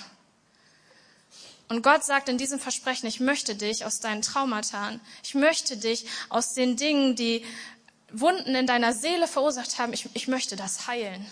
Und 1.68 1.83
Gott 1.83 2.04
sagt 2.04 2.28
in 2.28 2.38
diesem 2.38 2.61
Versprechen, 2.61 3.06
ich 3.06 3.21
möchte 3.21 3.54
dich 3.54 3.85
aus 3.85 4.00
deinen 4.00 4.23
Traumata, 4.23 4.99
ich 5.23 5.35
möchte 5.35 5.76
dich 5.76 6.06
aus 6.28 6.54
den 6.54 6.76
Dingen, 6.76 7.16
die 7.16 7.44
Wunden 8.12 8.54
in 8.54 8.66
deiner 8.66 8.92
Seele 8.92 9.26
verursacht 9.26 9.78
haben, 9.78 9.92
ich, 9.92 10.09
ich 10.14 10.28
möchte 10.28 10.56
das 10.56 10.87
heilen. 10.87 11.26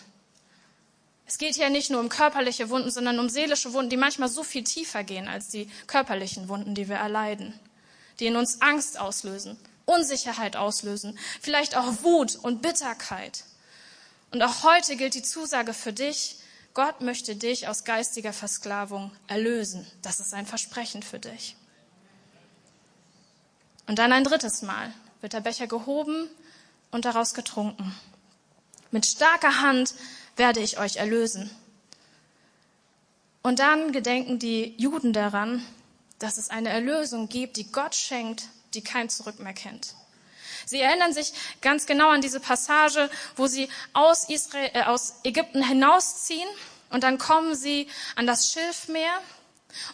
Es 1.27 1.39
geht 1.39 1.55
hier 1.55 1.71
nicht 1.71 1.91
nur 1.91 2.01
um 2.01 2.09
körperliche 2.09 2.71
Wunden, 2.71 2.91
sondern 2.91 3.19
um 3.19 3.29
seelische 3.29 3.73
Wunden, 3.73 3.91
die 3.91 3.97
manchmal 3.97 4.29
so 4.29 4.43
viel 4.43 4.65
tiefer 4.65 5.05
gehen 5.05 5.29
als 5.29 5.49
die 5.49 5.71
körperlichen 5.87 6.49
Wunden, 6.49 6.75
die 6.75 6.89
wir 6.89 6.97
erleiden, 6.97 7.59
die 8.19 8.27
in 8.27 8.37
uns 8.37 8.61
Angst 8.61 8.99
auslösen, 8.99 9.57
Unsicherheit 9.85 10.57
auslösen, 10.57 11.19
vielleicht 11.41 11.77
auch 11.77 12.03
Wut 12.03 12.37
und 12.37 12.63
Bitterkeit. 12.63 13.45
Und 14.31 14.43
auch 14.43 14.63
heute 14.63 14.97
gilt 14.97 15.15
die 15.15 15.23
Zusage 15.23 15.73
für 15.75 15.93
dich, 15.93 16.37
Gott 16.75 17.01
möchte 17.01 17.37
dich 17.37 17.69
aus 17.69 17.85
geistiger 17.85 18.33
Versklavung 18.33 19.11
erlösen. 19.27 19.87
Das 20.01 20.21
ist 20.21 20.33
ein 20.33 20.47
Versprechen 20.47 21.03
für 21.03 21.19
dich. 21.19 21.57
Und 23.87 23.99
dann 23.99 24.13
ein 24.13 24.25
drittes 24.25 24.63
Mal 24.63 24.93
wird 25.21 25.35
der 25.35 25.41
Becher 25.41 25.67
gehoben 25.67 26.29
und 26.91 27.05
daraus 27.05 27.35
getrunken. 27.35 27.95
Mit 28.91 29.07
starker 29.07 29.61
Hand 29.61 29.95
werde 30.37 30.61
ich 30.61 30.79
euch 30.79 30.97
erlösen. 30.97 31.51
Und 33.43 33.59
dann 33.59 33.93
gedenken 33.93 34.39
die 34.39 34.75
Juden 34.79 35.13
daran, 35.13 35.65
dass 36.19 36.39
es 36.39 36.49
eine 36.49 36.69
Erlösung 36.69 37.29
gibt, 37.29 37.57
die 37.57 37.71
Gott 37.71 37.95
schenkt, 37.95 38.45
die 38.75 38.83
kein 38.83 39.09
Zurück 39.09 39.41
mehr 39.41 39.53
kennt. 39.53 39.95
Sie 40.67 40.81
erinnern 40.81 41.13
sich 41.13 41.33
ganz 41.61 41.87
genau 41.87 42.11
an 42.11 42.21
diese 42.21 42.41
Passage, 42.41 43.11
wo 43.37 43.47
sie 43.47 43.69
aus, 43.93 44.29
Israel, 44.29 44.71
äh, 44.75 44.83
aus 44.85 45.15
Ägypten 45.25 45.63
hinausziehen 45.63 46.49
und 46.91 47.03
dann 47.03 47.19
kommen 47.19 47.55
sie 47.55 47.89
an 48.17 48.27
das 48.27 48.53
Schilfmeer 48.53 49.19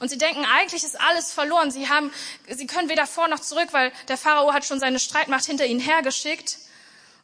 und 0.01 0.09
sie 0.09 0.19
denken, 0.19 0.45
eigentlich 0.45 0.85
ist 0.85 1.01
alles 1.01 1.33
verloren. 1.33 1.71
Sie 1.71 1.89
haben, 1.89 2.13
sie 2.49 2.67
können 2.67 2.89
weder 2.89 3.07
vor 3.07 3.29
noch 3.29 3.41
zurück, 3.41 3.69
weil 3.73 3.93
der 4.09 4.19
Pharao 4.19 4.53
hat 4.53 4.65
schon 4.65 4.81
seine 4.81 4.99
Streitmacht 4.99 5.45
hinter 5.45 5.67
ihnen 5.67 5.81
hergeschickt. 5.81 6.59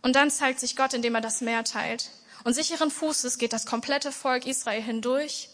Und 0.03 0.17
dann 0.17 0.31
zeigt 0.31 0.61
sich 0.61 0.77
Gott, 0.77 0.95
indem 0.95 1.15
er 1.15 1.21
das 1.21 1.41
Meer 1.41 1.65
teilt. 1.65 2.11
Und 2.45 2.55
sicheren 2.55 2.91
Fußes 2.91 3.39
geht 3.39 3.53
das 3.53 3.67
komplette 3.67 4.13
Volk 4.13 4.47
Israel 4.47 4.83
hindurch. 4.83 5.49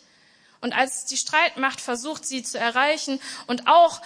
Und 0.60 0.74
als 0.74 1.06
die 1.06 1.16
Streitmacht 1.16 1.80
versucht, 1.80 2.26
sie 2.26 2.42
zu 2.42 2.58
erreichen 2.58 3.20
und 3.46 3.66
auch 3.66 4.02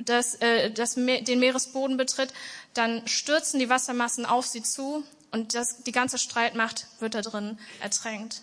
das, 0.00 0.34
äh, 0.36 0.70
das 0.70 0.94
den 0.94 1.38
Meeresboden 1.38 1.96
betritt, 1.96 2.32
dann 2.74 3.06
stürzen 3.06 3.60
die 3.60 3.68
Wassermassen 3.68 4.26
auf 4.26 4.46
sie 4.46 4.62
zu 4.62 5.04
und 5.30 5.54
das, 5.54 5.82
die 5.82 5.92
ganze 5.92 6.18
Streitmacht 6.18 6.86
wird 7.00 7.14
da 7.14 7.22
drin 7.22 7.58
ertränkt. 7.80 8.42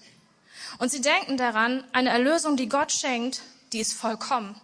Und 0.79 0.91
sie 0.91 1.01
denken 1.01 1.38
daran, 1.38 1.84
eine 1.91 2.10
Erlösung, 2.10 2.58
die 2.58 2.70
Gott 2.70 2.91
schenkt, 2.91 3.41
die 3.74 3.79
ist 3.79 3.93
vollkommen. 3.93 4.60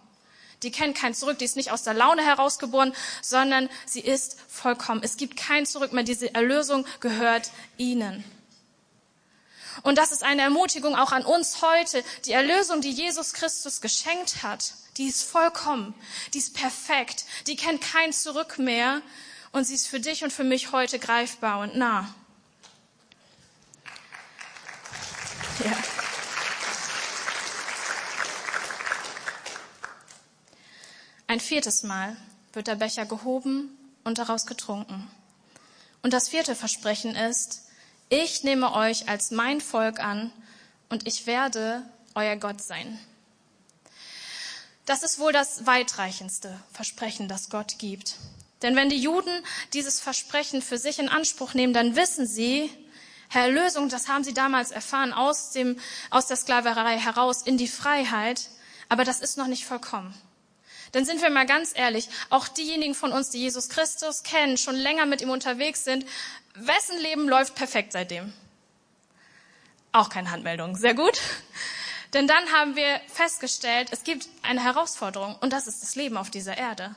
Die 0.62 0.72
kennt 0.72 0.96
kein 0.96 1.14
Zurück, 1.14 1.38
die 1.38 1.44
ist 1.44 1.56
nicht 1.56 1.70
aus 1.70 1.84
der 1.84 1.94
Laune 1.94 2.22
herausgeboren, 2.22 2.92
sondern 3.22 3.68
sie 3.86 4.00
ist 4.00 4.38
vollkommen. 4.48 5.02
Es 5.04 5.16
gibt 5.16 5.36
kein 5.36 5.66
Zurück 5.66 5.92
mehr. 5.92 6.02
Diese 6.02 6.34
Erlösung 6.34 6.84
gehört 7.00 7.50
ihnen. 7.76 8.24
Und 9.82 9.98
das 9.98 10.12
ist 10.12 10.22
eine 10.22 10.42
Ermutigung 10.42 10.94
auch 10.94 11.12
an 11.12 11.24
uns 11.24 11.62
heute. 11.62 12.04
Die 12.24 12.32
Erlösung, 12.32 12.80
die 12.80 12.90
Jesus 12.90 13.32
Christus 13.32 13.80
geschenkt 13.80 14.42
hat, 14.42 14.74
die 14.96 15.06
ist 15.06 15.22
vollkommen, 15.22 15.94
die 16.34 16.38
ist 16.38 16.54
perfekt, 16.54 17.24
die 17.46 17.56
kennt 17.56 17.80
kein 17.80 18.12
Zurück 18.12 18.58
mehr 18.58 19.00
und 19.52 19.64
sie 19.64 19.74
ist 19.74 19.86
für 19.86 20.00
dich 20.00 20.24
und 20.24 20.32
für 20.32 20.44
mich 20.44 20.72
heute 20.72 20.98
greifbar 20.98 21.60
und 21.60 21.76
nah. 21.76 22.12
Ja. 25.64 25.76
Ein 31.26 31.40
viertes 31.40 31.82
Mal 31.82 32.16
wird 32.52 32.68
der 32.68 32.76
Becher 32.76 33.04
gehoben 33.04 33.76
und 34.04 34.18
daraus 34.18 34.46
getrunken. 34.46 35.10
Und 36.02 36.12
das 36.12 36.28
vierte 36.28 36.54
Versprechen 36.54 37.14
ist, 37.14 37.67
ich 38.08 38.44
nehme 38.44 38.72
euch 38.74 39.08
als 39.08 39.30
mein 39.30 39.60
Volk 39.60 40.00
an 40.00 40.32
und 40.88 41.06
ich 41.06 41.26
werde 41.26 41.82
euer 42.14 42.36
Gott 42.36 42.62
sein. 42.62 42.98
Das 44.86 45.02
ist 45.02 45.18
wohl 45.18 45.32
das 45.32 45.66
weitreichendste 45.66 46.58
Versprechen, 46.72 47.28
das 47.28 47.50
Gott 47.50 47.78
gibt. 47.78 48.14
Denn 48.62 48.74
wenn 48.74 48.88
die 48.88 49.00
Juden 49.00 49.30
dieses 49.72 50.00
Versprechen 50.00 50.62
für 50.62 50.78
sich 50.78 50.98
in 50.98 51.08
Anspruch 51.08 51.54
nehmen, 51.54 51.74
dann 51.74 51.94
wissen 51.94 52.26
sie, 52.26 52.70
Herr 53.28 53.42
Erlösung, 53.42 53.90
das 53.90 54.08
haben 54.08 54.24
sie 54.24 54.32
damals 54.32 54.70
erfahren, 54.70 55.12
aus, 55.12 55.50
dem, 55.50 55.78
aus 56.10 56.26
der 56.26 56.38
Sklaverei 56.38 56.98
heraus 56.98 57.42
in 57.42 57.58
die 57.58 57.68
Freiheit, 57.68 58.48
aber 58.88 59.04
das 59.04 59.20
ist 59.20 59.36
noch 59.36 59.46
nicht 59.46 59.66
vollkommen. 59.66 60.14
Denn 60.94 61.04
sind 61.04 61.20
wir 61.20 61.28
mal 61.28 61.44
ganz 61.44 61.72
ehrlich, 61.74 62.08
auch 62.30 62.48
diejenigen 62.48 62.94
von 62.94 63.12
uns, 63.12 63.28
die 63.28 63.40
Jesus 63.40 63.68
Christus 63.68 64.22
kennen, 64.22 64.56
schon 64.56 64.74
länger 64.74 65.04
mit 65.04 65.20
ihm 65.20 65.28
unterwegs 65.28 65.84
sind, 65.84 66.06
wessen 66.66 66.98
Leben 66.98 67.28
läuft 67.28 67.54
perfekt 67.54 67.92
seitdem? 67.92 68.32
Auch 69.92 70.08
keine 70.08 70.30
Handmeldung. 70.30 70.76
Sehr 70.76 70.94
gut. 70.94 71.18
Denn 72.14 72.26
dann 72.26 72.52
haben 72.52 72.74
wir 72.74 73.00
festgestellt, 73.12 73.88
es 73.90 74.02
gibt 74.02 74.28
eine 74.42 74.62
Herausforderung 74.62 75.36
und 75.40 75.52
das 75.52 75.66
ist 75.66 75.82
das 75.82 75.94
Leben 75.94 76.16
auf 76.16 76.30
dieser 76.30 76.56
Erde. 76.56 76.94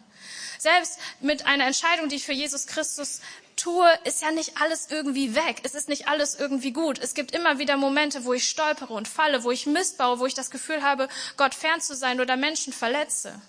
Selbst 0.57 0.99
mit 1.19 1.45
einer 1.45 1.65
Entscheidung, 1.65 2.07
die 2.07 2.15
ich 2.17 2.25
für 2.25 2.33
Jesus 2.33 2.67
Christus 2.67 3.19
tue, 3.57 3.87
ist 4.05 4.21
ja 4.21 4.31
nicht 4.31 4.61
alles 4.61 4.89
irgendwie 4.89 5.35
weg. 5.35 5.57
Es 5.63 5.75
ist 5.75 5.89
nicht 5.89 6.07
alles 6.07 6.35
irgendwie 6.35 6.71
gut. 6.71 6.99
Es 6.99 7.13
gibt 7.13 7.31
immer 7.31 7.59
wieder 7.59 7.77
Momente, 7.77 8.23
wo 8.23 8.33
ich 8.33 8.47
stolpere 8.47 8.93
und 8.93 9.07
falle, 9.07 9.43
wo 9.43 9.51
ich 9.51 9.65
Mist 9.65 9.97
baue, 9.97 10.19
wo 10.19 10.25
ich 10.25 10.33
das 10.33 10.51
Gefühl 10.51 10.81
habe, 10.81 11.09
Gott 11.35 11.55
fern 11.55 11.81
zu 11.81 11.95
sein 11.95 12.21
oder 12.21 12.37
Menschen 12.37 12.73
verletze. 12.73 13.41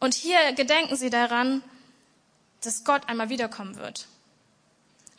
Und 0.00 0.14
hier 0.14 0.52
gedenken 0.54 0.96
sie 0.96 1.10
daran, 1.10 1.62
dass 2.62 2.84
Gott 2.84 3.08
einmal 3.08 3.28
wiederkommen 3.28 3.76
wird. 3.76 4.06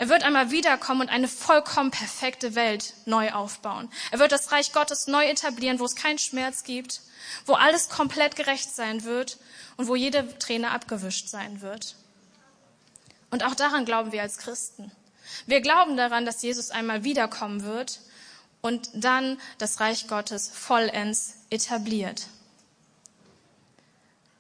Er 0.04 0.10
wird 0.10 0.24
einmal 0.24 0.52
wiederkommen 0.52 1.00
und 1.00 1.08
eine 1.08 1.30
vollkommen 1.30 1.90
perfekte 1.90 2.56
Welt 2.56 2.94
neu 3.06 3.32
aufbauen. 3.32 3.90
Er 4.12 4.20
wird 4.20 4.34
das 4.34 4.52
Reich 4.52 4.74
Gottes 4.74 5.08
neu 5.08 5.26
etablieren, 5.26 5.80
wo 5.80 5.86
es 5.86 5.96
keinen 5.96 6.18
Schmerz 6.18 6.66
gibt, 6.66 7.00
wo 7.46 7.54
alles 7.54 7.88
komplett 7.88 8.36
gerecht 8.36 8.76
sein 8.76 9.06
wird 9.06 9.38
und 9.78 9.88
wo 9.88 9.96
jede 9.96 10.38
Träne 10.40 10.72
abgewischt 10.72 11.30
sein 11.30 11.62
wird. 11.62 11.96
Und 13.32 13.46
auch 13.46 13.56
daran 13.56 13.86
glauben 13.86 14.12
wir 14.12 14.22
als 14.22 14.38
Christen. 14.38 14.92
Wir 15.46 15.62
glauben 15.62 15.96
daran, 15.96 16.26
dass 16.26 16.42
Jesus 16.42 16.70
einmal 16.70 17.06
wiederkommen 17.06 17.64
wird 17.64 18.02
und 18.60 18.90
dann 18.94 19.40
das 19.58 19.80
Reich 19.80 20.10
Gottes 20.10 20.50
vollends 20.50 21.36
etabliert. 21.50 22.28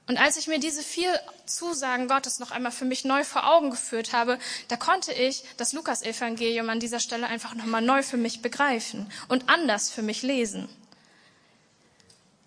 Und 0.07 0.17
als 0.17 0.35
ich 0.35 0.47
mir 0.47 0.59
diese 0.59 0.83
vier 0.83 1.17
Zusagen 1.45 2.07
Gottes 2.07 2.39
noch 2.39 2.51
einmal 2.51 2.71
für 2.71 2.85
mich 2.85 3.05
neu 3.05 3.23
vor 3.23 3.47
Augen 3.47 3.69
geführt 3.69 4.13
habe, 4.13 4.39
da 4.67 4.77
konnte 4.77 5.13
ich 5.13 5.43
das 5.57 5.73
Lukas-Evangelium 5.73 6.69
an 6.69 6.79
dieser 6.79 6.99
Stelle 6.99 7.27
einfach 7.27 7.55
nochmal 7.55 7.81
neu 7.81 8.03
für 8.03 8.17
mich 8.17 8.41
begreifen 8.41 9.11
und 9.27 9.49
anders 9.49 9.89
für 9.89 10.01
mich 10.01 10.21
lesen. 10.21 10.69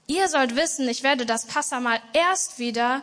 Ihr 0.07 0.29
sollt 0.29 0.55
wissen, 0.55 0.89
ich 0.89 1.03
werde 1.03 1.27
das 1.27 1.47
Passamal 1.47 2.01
erst 2.13 2.59
wieder 2.59 3.03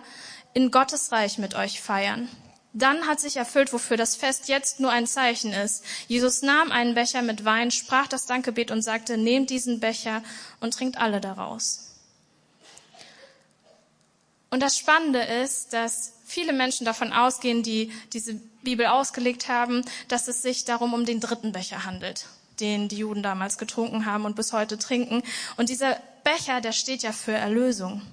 in 0.54 0.72
Gottes 0.72 1.12
Reich 1.12 1.38
mit 1.38 1.54
euch 1.56 1.82
feiern. 1.82 2.30
Dann 2.74 3.06
hat 3.08 3.20
sich 3.20 3.38
erfüllt, 3.38 3.72
wofür 3.72 3.98
das 3.98 4.16
Fest 4.16 4.48
jetzt 4.48 4.80
nur 4.80 4.90
ein 4.90 5.06
Zeichen 5.06 5.54
ist. 5.54 5.84
Jesus 6.08 6.42
nahm 6.42 6.72
einen 6.72 6.96
Becher 6.96 7.22
mit 7.22 7.46
Wein, 7.46 7.70
sprach 7.70 8.08
das 8.08 8.26
Dankgebet 8.26 8.72
und 8.72 8.82
sagte, 8.82 9.18
nehmt 9.18 9.52
diesen 9.52 9.80
Becher 9.80 10.24
und 10.60 10.74
trinkt 10.74 10.98
alle 10.98 11.22
daraus. 11.22 11.93
Und 14.54 14.60
das 14.60 14.78
Spannende 14.78 15.20
ist, 15.20 15.74
dass 15.74 16.14
viele 16.26 16.54
Menschen 16.54 16.86
davon 16.86 17.12
ausgehen, 17.12 17.64
die 17.64 17.92
diese 18.14 18.36
Bibel 18.62 18.86
ausgelegt 18.86 19.48
haben, 19.48 19.84
dass 20.10 20.28
es 20.28 20.44
sich 20.44 20.64
darum 20.64 20.94
um 20.94 21.08
den 21.08 21.20
dritten 21.20 21.54
Becher 21.54 21.86
handelt, 21.86 22.28
den 22.60 22.88
die 22.88 22.98
Juden 22.98 23.24
damals 23.24 23.58
getrunken 23.58 24.06
haben 24.06 24.26
und 24.26 24.36
bis 24.36 24.54
heute 24.54 24.78
trinken. 24.78 25.24
Und 25.58 25.70
dieser 25.70 25.98
Becher, 26.24 26.62
der 26.62 26.72
steht 26.72 27.02
ja 27.02 27.14
für 27.14 27.32
Erlösung. 27.32 28.04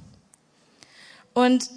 Und 1.34 1.68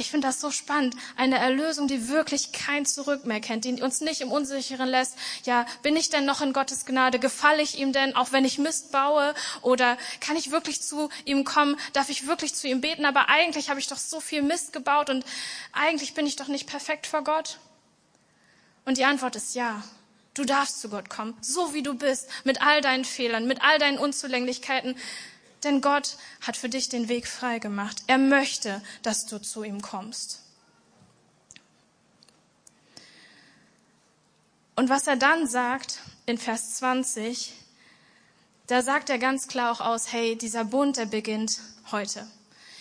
ich 0.00 0.10
finde 0.10 0.26
das 0.26 0.40
so 0.40 0.50
spannend. 0.50 0.96
Eine 1.16 1.38
Erlösung, 1.38 1.86
die 1.86 2.08
wirklich 2.08 2.52
kein 2.52 2.86
Zurück 2.86 3.26
mehr 3.26 3.40
kennt, 3.40 3.64
die 3.64 3.80
uns 3.82 4.00
nicht 4.00 4.20
im 4.20 4.32
Unsicheren 4.32 4.88
lässt. 4.88 5.16
Ja, 5.44 5.66
bin 5.82 5.96
ich 5.96 6.10
denn 6.10 6.24
noch 6.24 6.40
in 6.40 6.52
Gottes 6.52 6.86
Gnade? 6.86 7.18
Gefalle 7.18 7.62
ich 7.62 7.78
ihm 7.78 7.92
denn, 7.92 8.16
auch 8.16 8.32
wenn 8.32 8.44
ich 8.44 8.58
Mist 8.58 8.92
baue? 8.92 9.34
Oder 9.62 9.96
kann 10.20 10.36
ich 10.36 10.50
wirklich 10.50 10.82
zu 10.82 11.10
ihm 11.24 11.44
kommen? 11.44 11.76
Darf 11.92 12.08
ich 12.08 12.26
wirklich 12.26 12.54
zu 12.54 12.66
ihm 12.66 12.80
beten? 12.80 13.04
Aber 13.04 13.28
eigentlich 13.28 13.70
habe 13.70 13.78
ich 13.78 13.86
doch 13.86 13.98
so 13.98 14.20
viel 14.20 14.42
Mist 14.42 14.72
gebaut 14.72 15.10
und 15.10 15.24
eigentlich 15.72 16.14
bin 16.14 16.26
ich 16.26 16.36
doch 16.36 16.48
nicht 16.48 16.66
perfekt 16.66 17.06
vor 17.06 17.22
Gott. 17.22 17.58
Und 18.84 18.98
die 18.98 19.04
Antwort 19.04 19.36
ist 19.36 19.54
ja. 19.54 19.82
Du 20.34 20.44
darfst 20.44 20.80
zu 20.80 20.88
Gott 20.88 21.10
kommen, 21.10 21.36
so 21.40 21.74
wie 21.74 21.82
du 21.82 21.94
bist, 21.94 22.28
mit 22.44 22.62
all 22.62 22.80
deinen 22.80 23.04
Fehlern, 23.04 23.46
mit 23.46 23.62
all 23.62 23.78
deinen 23.78 23.98
Unzulänglichkeiten. 23.98 24.96
Denn 25.64 25.80
Gott 25.80 26.16
hat 26.40 26.56
für 26.56 26.68
dich 26.68 26.88
den 26.88 27.08
Weg 27.08 27.26
frei 27.26 27.58
gemacht. 27.58 28.02
Er 28.06 28.18
möchte, 28.18 28.82
dass 29.02 29.26
du 29.26 29.40
zu 29.40 29.62
ihm 29.62 29.82
kommst. 29.82 30.40
Und 34.76 34.88
was 34.88 35.06
er 35.06 35.16
dann 35.16 35.46
sagt 35.46 35.98
in 36.24 36.38
Vers 36.38 36.76
20, 36.76 37.52
da 38.66 38.82
sagt 38.82 39.10
er 39.10 39.18
ganz 39.18 39.46
klar 39.48 39.72
auch 39.72 39.80
aus, 39.80 40.12
hey, 40.12 40.36
dieser 40.36 40.64
Bund, 40.64 40.96
der 40.96 41.06
beginnt 41.06 41.60
heute. 41.90 42.26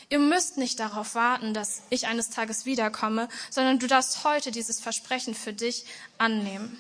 Ihr 0.08 0.20
müsst 0.20 0.58
nicht 0.58 0.80
darauf 0.80 1.14
warten, 1.14 1.54
dass 1.54 1.82
ich 1.90 2.08
eines 2.08 2.30
Tages 2.30 2.66
wiederkomme, 2.66 3.28
sondern 3.50 3.80
du 3.80 3.88
darfst 3.88 4.24
heute 4.24 4.52
dieses 4.52 4.80
Versprechen 4.80 5.36
für 5.36 5.52
dich 5.52 5.86
annehmen. 6.18 6.80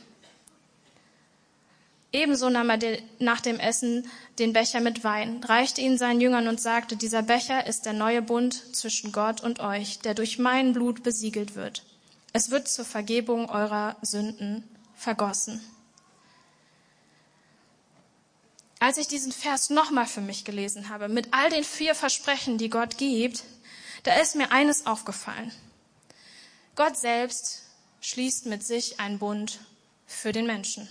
Ebenso 2.11 2.49
nahm 2.49 2.71
er 2.71 2.97
nach 3.19 3.39
dem 3.39 3.59
Essen 3.59 4.09
den 4.39 4.51
Becher 4.53 4.79
mit 4.79 5.03
Wein, 5.03 5.43
reichte 5.43 5.81
ihn 5.81 5.97
seinen 5.97 6.21
Jüngern 6.21 6.47
und 6.47 6.59
sagte, 6.59 6.95
dieser 6.95 7.21
Becher 7.21 7.67
ist 7.67 7.85
der 7.85 7.93
neue 7.93 8.23
Bund 8.23 8.75
zwischen 8.75 9.11
Gott 9.11 9.41
und 9.41 9.59
euch, 9.59 9.99
der 9.99 10.15
durch 10.15 10.39
mein 10.39 10.73
Blut 10.73 11.03
besiegelt 11.03 11.55
wird. 11.55 11.83
Es 12.33 12.49
wird 12.49 12.67
zur 12.67 12.85
Vergebung 12.85 13.49
eurer 13.49 13.95
Sünden 14.01 14.63
vergossen. 14.95 15.61
Als 18.79 18.97
ich 18.97 19.07
diesen 19.07 19.31
Vers 19.31 19.69
nochmal 19.69 20.07
für 20.07 20.21
mich 20.21 20.45
gelesen 20.45 20.89
habe, 20.89 21.09
mit 21.09 21.27
all 21.31 21.49
den 21.49 21.63
vier 21.63 21.93
Versprechen, 21.93 22.57
die 22.57 22.69
Gott 22.69 22.97
gibt, 22.97 23.43
da 24.03 24.15
ist 24.15 24.35
mir 24.35 24.51
eines 24.51 24.85
aufgefallen. 24.85 25.51
Gott 26.75 26.97
selbst 26.97 27.63
schließt 28.01 28.45
mit 28.45 28.65
sich 28.65 28.99
einen 28.99 29.19
Bund 29.19 29.59
für 30.07 30.31
den 30.31 30.47
Menschen. 30.47 30.87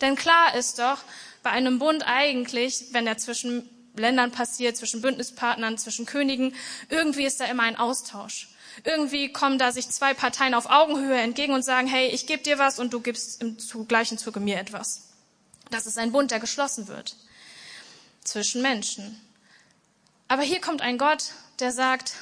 Denn 0.00 0.16
klar 0.16 0.54
ist 0.54 0.78
doch, 0.78 0.98
bei 1.42 1.50
einem 1.50 1.78
Bund 1.78 2.04
eigentlich, 2.06 2.86
wenn 2.92 3.06
er 3.06 3.16
zwischen 3.18 3.68
Ländern 3.96 4.30
passiert, 4.30 4.76
zwischen 4.76 5.00
Bündnispartnern, 5.00 5.78
zwischen 5.78 6.06
Königen, 6.06 6.54
irgendwie 6.88 7.24
ist 7.24 7.40
da 7.40 7.46
immer 7.46 7.64
ein 7.64 7.76
Austausch. 7.76 8.48
Irgendwie 8.84 9.32
kommen 9.32 9.58
da 9.58 9.72
sich 9.72 9.88
zwei 9.88 10.14
Parteien 10.14 10.54
auf 10.54 10.70
Augenhöhe 10.70 11.18
entgegen 11.18 11.52
und 11.52 11.64
sagen, 11.64 11.86
hey, 11.86 12.08
ich 12.08 12.26
gebe 12.26 12.42
dir 12.42 12.58
was 12.58 12.78
und 12.78 12.92
du 12.92 13.00
gibst 13.00 13.42
im 13.42 13.56
gleichen 13.88 14.16
Zuge 14.16 14.40
mir 14.40 14.58
etwas. 14.58 15.08
Das 15.70 15.86
ist 15.86 15.98
ein 15.98 16.12
Bund, 16.12 16.30
der 16.30 16.40
geschlossen 16.40 16.88
wird 16.88 17.16
zwischen 18.24 18.62
Menschen. 18.62 19.20
Aber 20.28 20.42
hier 20.42 20.60
kommt 20.60 20.82
ein 20.82 20.98
Gott, 20.98 21.32
der 21.58 21.72
sagt, 21.72 22.14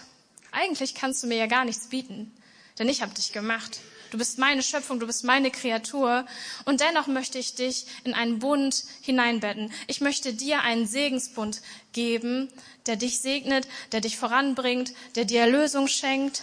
eigentlich 0.52 0.94
kannst 0.94 1.22
du 1.22 1.26
mir 1.26 1.36
ja 1.36 1.46
gar 1.46 1.64
nichts 1.64 1.88
bieten, 1.88 2.34
denn 2.78 2.88
ich 2.88 3.02
habe 3.02 3.14
dich 3.14 3.32
gemacht. 3.32 3.80
Du 4.10 4.18
bist 4.18 4.38
meine 4.38 4.62
Schöpfung, 4.62 5.00
du 5.00 5.06
bist 5.06 5.24
meine 5.24 5.50
Kreatur. 5.50 6.26
Und 6.64 6.80
dennoch 6.80 7.06
möchte 7.06 7.38
ich 7.38 7.54
dich 7.54 7.86
in 8.04 8.14
einen 8.14 8.38
Bund 8.38 8.84
hineinbetten. 9.02 9.72
Ich 9.86 10.00
möchte 10.00 10.32
dir 10.32 10.62
einen 10.62 10.86
Segensbund 10.86 11.60
geben, 11.92 12.48
der 12.86 12.96
dich 12.96 13.20
segnet, 13.20 13.68
der 13.92 14.00
dich 14.00 14.16
voranbringt, 14.16 14.92
der 15.14 15.24
dir 15.24 15.42
Erlösung 15.42 15.88
schenkt. 15.88 16.42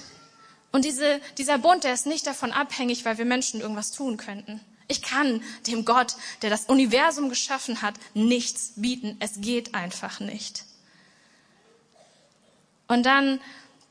Und 0.71 0.85
diese, 0.85 1.21
dieser 1.37 1.57
Bund, 1.57 1.83
der 1.83 1.93
ist 1.93 2.05
nicht 2.05 2.27
davon 2.27 2.51
abhängig, 2.51 3.05
weil 3.05 3.17
wir 3.17 3.25
Menschen 3.25 3.61
irgendwas 3.61 3.91
tun 3.91 4.17
könnten. 4.17 4.59
Ich 4.87 5.01
kann 5.01 5.41
dem 5.65 5.85
Gott, 5.85 6.15
der 6.41 6.49
das 6.49 6.65
Universum 6.65 7.29
geschaffen 7.29 7.81
hat, 7.81 7.95
nichts 8.13 8.73
bieten. 8.75 9.17
Es 9.19 9.41
geht 9.41 9.73
einfach 9.73 10.19
nicht. 10.19 10.65
Und 12.87 13.05
dann 13.05 13.41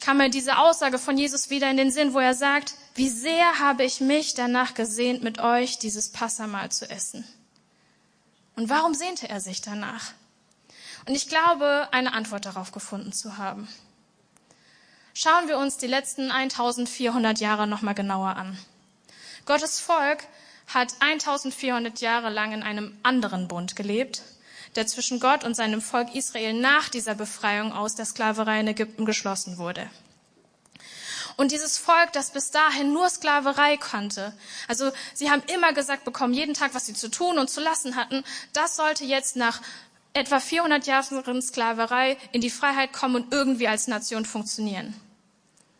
kam 0.00 0.18
mir 0.18 0.30
diese 0.30 0.58
Aussage 0.58 0.98
von 0.98 1.18
Jesus 1.18 1.50
wieder 1.50 1.68
in 1.70 1.76
den 1.76 1.90
Sinn, 1.90 2.14
wo 2.14 2.20
er 2.20 2.34
sagt, 2.34 2.74
wie 2.94 3.08
sehr 3.08 3.58
habe 3.58 3.84
ich 3.84 4.00
mich 4.00 4.34
danach 4.34 4.74
gesehnt, 4.74 5.22
mit 5.22 5.40
euch 5.40 5.78
dieses 5.78 6.10
Passamal 6.10 6.70
zu 6.70 6.88
essen. 6.88 7.26
Und 8.56 8.68
warum 8.68 8.94
sehnte 8.94 9.28
er 9.28 9.40
sich 9.40 9.60
danach? 9.60 10.12
Und 11.06 11.14
ich 11.14 11.28
glaube, 11.28 11.88
eine 11.90 12.12
Antwort 12.12 12.46
darauf 12.46 12.72
gefunden 12.72 13.12
zu 13.12 13.36
haben. 13.36 13.68
Schauen 15.12 15.48
wir 15.48 15.58
uns 15.58 15.76
die 15.76 15.86
letzten 15.86 16.30
1400 16.30 17.40
Jahre 17.40 17.66
nochmal 17.66 17.94
genauer 17.94 18.36
an. 18.36 18.58
Gottes 19.44 19.80
Volk 19.80 20.24
hat 20.72 20.94
1400 21.00 22.00
Jahre 22.00 22.30
lang 22.30 22.52
in 22.52 22.62
einem 22.62 22.96
anderen 23.02 23.48
Bund 23.48 23.76
gelebt, 23.76 24.22
der 24.76 24.86
zwischen 24.86 25.20
Gott 25.20 25.44
und 25.44 25.54
seinem 25.54 25.80
Volk 25.82 26.14
Israel 26.14 26.54
nach 26.54 26.88
dieser 26.88 27.14
Befreiung 27.14 27.72
aus 27.72 27.94
der 27.94 28.06
Sklaverei 28.06 28.60
in 28.60 28.68
Ägypten 28.68 29.04
geschlossen 29.04 29.58
wurde. 29.58 29.88
Und 31.36 31.52
dieses 31.52 31.78
Volk, 31.78 32.12
das 32.12 32.30
bis 32.30 32.50
dahin 32.50 32.92
nur 32.92 33.08
Sklaverei 33.10 33.76
kannte, 33.76 34.32
also 34.68 34.92
sie 35.14 35.30
haben 35.30 35.42
immer 35.52 35.72
gesagt 35.72 36.04
bekommen, 36.04 36.32
jeden 36.34 36.54
Tag, 36.54 36.74
was 36.74 36.86
sie 36.86 36.94
zu 36.94 37.08
tun 37.10 37.38
und 37.38 37.50
zu 37.50 37.60
lassen 37.60 37.96
hatten, 37.96 38.24
das 38.52 38.76
sollte 38.76 39.04
jetzt 39.04 39.36
nach 39.36 39.60
etwa 40.12 40.38
400 40.38 40.86
Jahren 40.86 41.42
Sklaverei 41.42 42.16
in 42.32 42.40
die 42.40 42.50
Freiheit 42.50 42.92
kommen 42.92 43.16
und 43.16 43.32
irgendwie 43.32 43.68
als 43.68 43.88
Nation 43.88 44.24
funktionieren. 44.24 44.94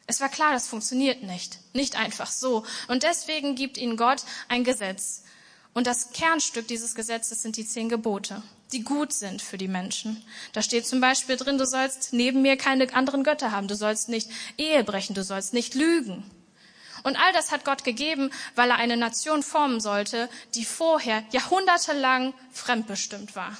Es 0.06 0.20
war 0.20 0.28
klar, 0.28 0.52
das 0.52 0.66
funktioniert 0.66 1.22
nicht. 1.22 1.58
Nicht 1.72 1.96
einfach 1.96 2.30
so. 2.30 2.64
Und 2.88 3.04
deswegen 3.04 3.54
gibt 3.54 3.78
ihnen 3.78 3.96
Gott 3.96 4.22
ein 4.48 4.64
Gesetz. 4.64 5.23
Und 5.74 5.88
das 5.88 6.12
Kernstück 6.12 6.68
dieses 6.68 6.94
Gesetzes 6.94 7.42
sind 7.42 7.56
die 7.56 7.66
zehn 7.66 7.88
Gebote, 7.88 8.42
die 8.72 8.84
gut 8.84 9.12
sind 9.12 9.42
für 9.42 9.58
die 9.58 9.68
Menschen. 9.68 10.24
Da 10.52 10.62
steht 10.62 10.86
zum 10.86 11.00
Beispiel 11.00 11.36
drin, 11.36 11.58
du 11.58 11.66
sollst 11.66 12.12
neben 12.12 12.42
mir 12.42 12.56
keine 12.56 12.94
anderen 12.94 13.24
Götter 13.24 13.50
haben, 13.50 13.66
du 13.66 13.74
sollst 13.74 14.08
nicht 14.08 14.30
Ehe 14.56 14.84
brechen, 14.84 15.14
du 15.14 15.24
sollst 15.24 15.52
nicht 15.52 15.74
lügen. 15.74 16.22
Und 17.02 17.20
all 17.20 17.32
das 17.32 17.50
hat 17.50 17.64
Gott 17.64 17.82
gegeben, 17.84 18.30
weil 18.54 18.70
er 18.70 18.76
eine 18.76 18.96
Nation 18.96 19.42
formen 19.42 19.80
sollte, 19.80 20.30
die 20.54 20.64
vorher 20.64 21.24
jahrhundertelang 21.32 22.34
fremdbestimmt 22.52 23.34
war. 23.34 23.58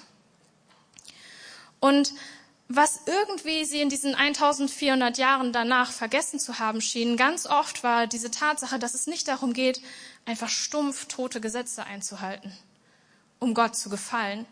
Und 1.80 2.14
was 2.68 3.00
irgendwie 3.06 3.64
sie 3.64 3.80
in 3.80 3.90
diesen 3.90 4.14
1400 4.14 5.18
Jahren 5.18 5.52
danach 5.52 5.92
vergessen 5.92 6.40
zu 6.40 6.58
haben 6.58 6.80
schienen, 6.80 7.16
ganz 7.16 7.46
oft 7.46 7.82
war 7.84 8.06
diese 8.06 8.30
Tatsache, 8.30 8.78
dass 8.78 8.94
es 8.94 9.06
nicht 9.06 9.28
darum 9.28 9.52
geht, 9.52 9.82
einfach 10.24 10.48
stumpf 10.48 11.06
tote 11.06 11.40
Gesetze 11.40 11.84
einzuhalten, 11.84 12.56
um 13.38 13.54
Gott 13.54 13.76
zu 13.76 13.90
gefallen. 13.90 14.46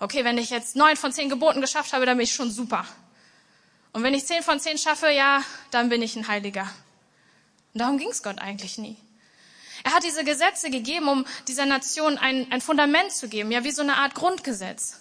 Okay, 0.00 0.24
wenn 0.24 0.38
ich 0.38 0.50
jetzt 0.50 0.76
neun 0.76 0.96
von 0.96 1.12
zehn 1.12 1.28
Geboten 1.28 1.60
geschafft 1.60 1.92
habe, 1.92 2.06
dann 2.06 2.16
bin 2.16 2.24
ich 2.24 2.32
schon 2.32 2.50
super. 2.50 2.86
Und 3.92 4.02
wenn 4.02 4.14
ich 4.14 4.26
zehn 4.26 4.42
von 4.42 4.60
zehn 4.60 4.78
schaffe, 4.78 5.10
ja, 5.10 5.42
dann 5.70 5.88
bin 5.88 6.02
ich 6.02 6.16
ein 6.16 6.28
Heiliger. 6.28 6.70
Und 7.74 7.80
darum 7.80 7.98
ging 7.98 8.10
es 8.10 8.22
Gott 8.22 8.38
eigentlich 8.38 8.78
nie. 8.78 8.96
Er 9.84 9.92
hat 9.92 10.04
diese 10.04 10.24
Gesetze 10.24 10.70
gegeben, 10.70 11.08
um 11.08 11.26
dieser 11.46 11.66
Nation 11.66 12.18
ein, 12.18 12.50
ein 12.50 12.60
Fundament 12.60 13.12
zu 13.12 13.28
geben, 13.28 13.50
ja, 13.50 13.64
wie 13.64 13.70
so 13.70 13.82
eine 13.82 13.96
Art 13.96 14.14
Grundgesetz. 14.14 15.00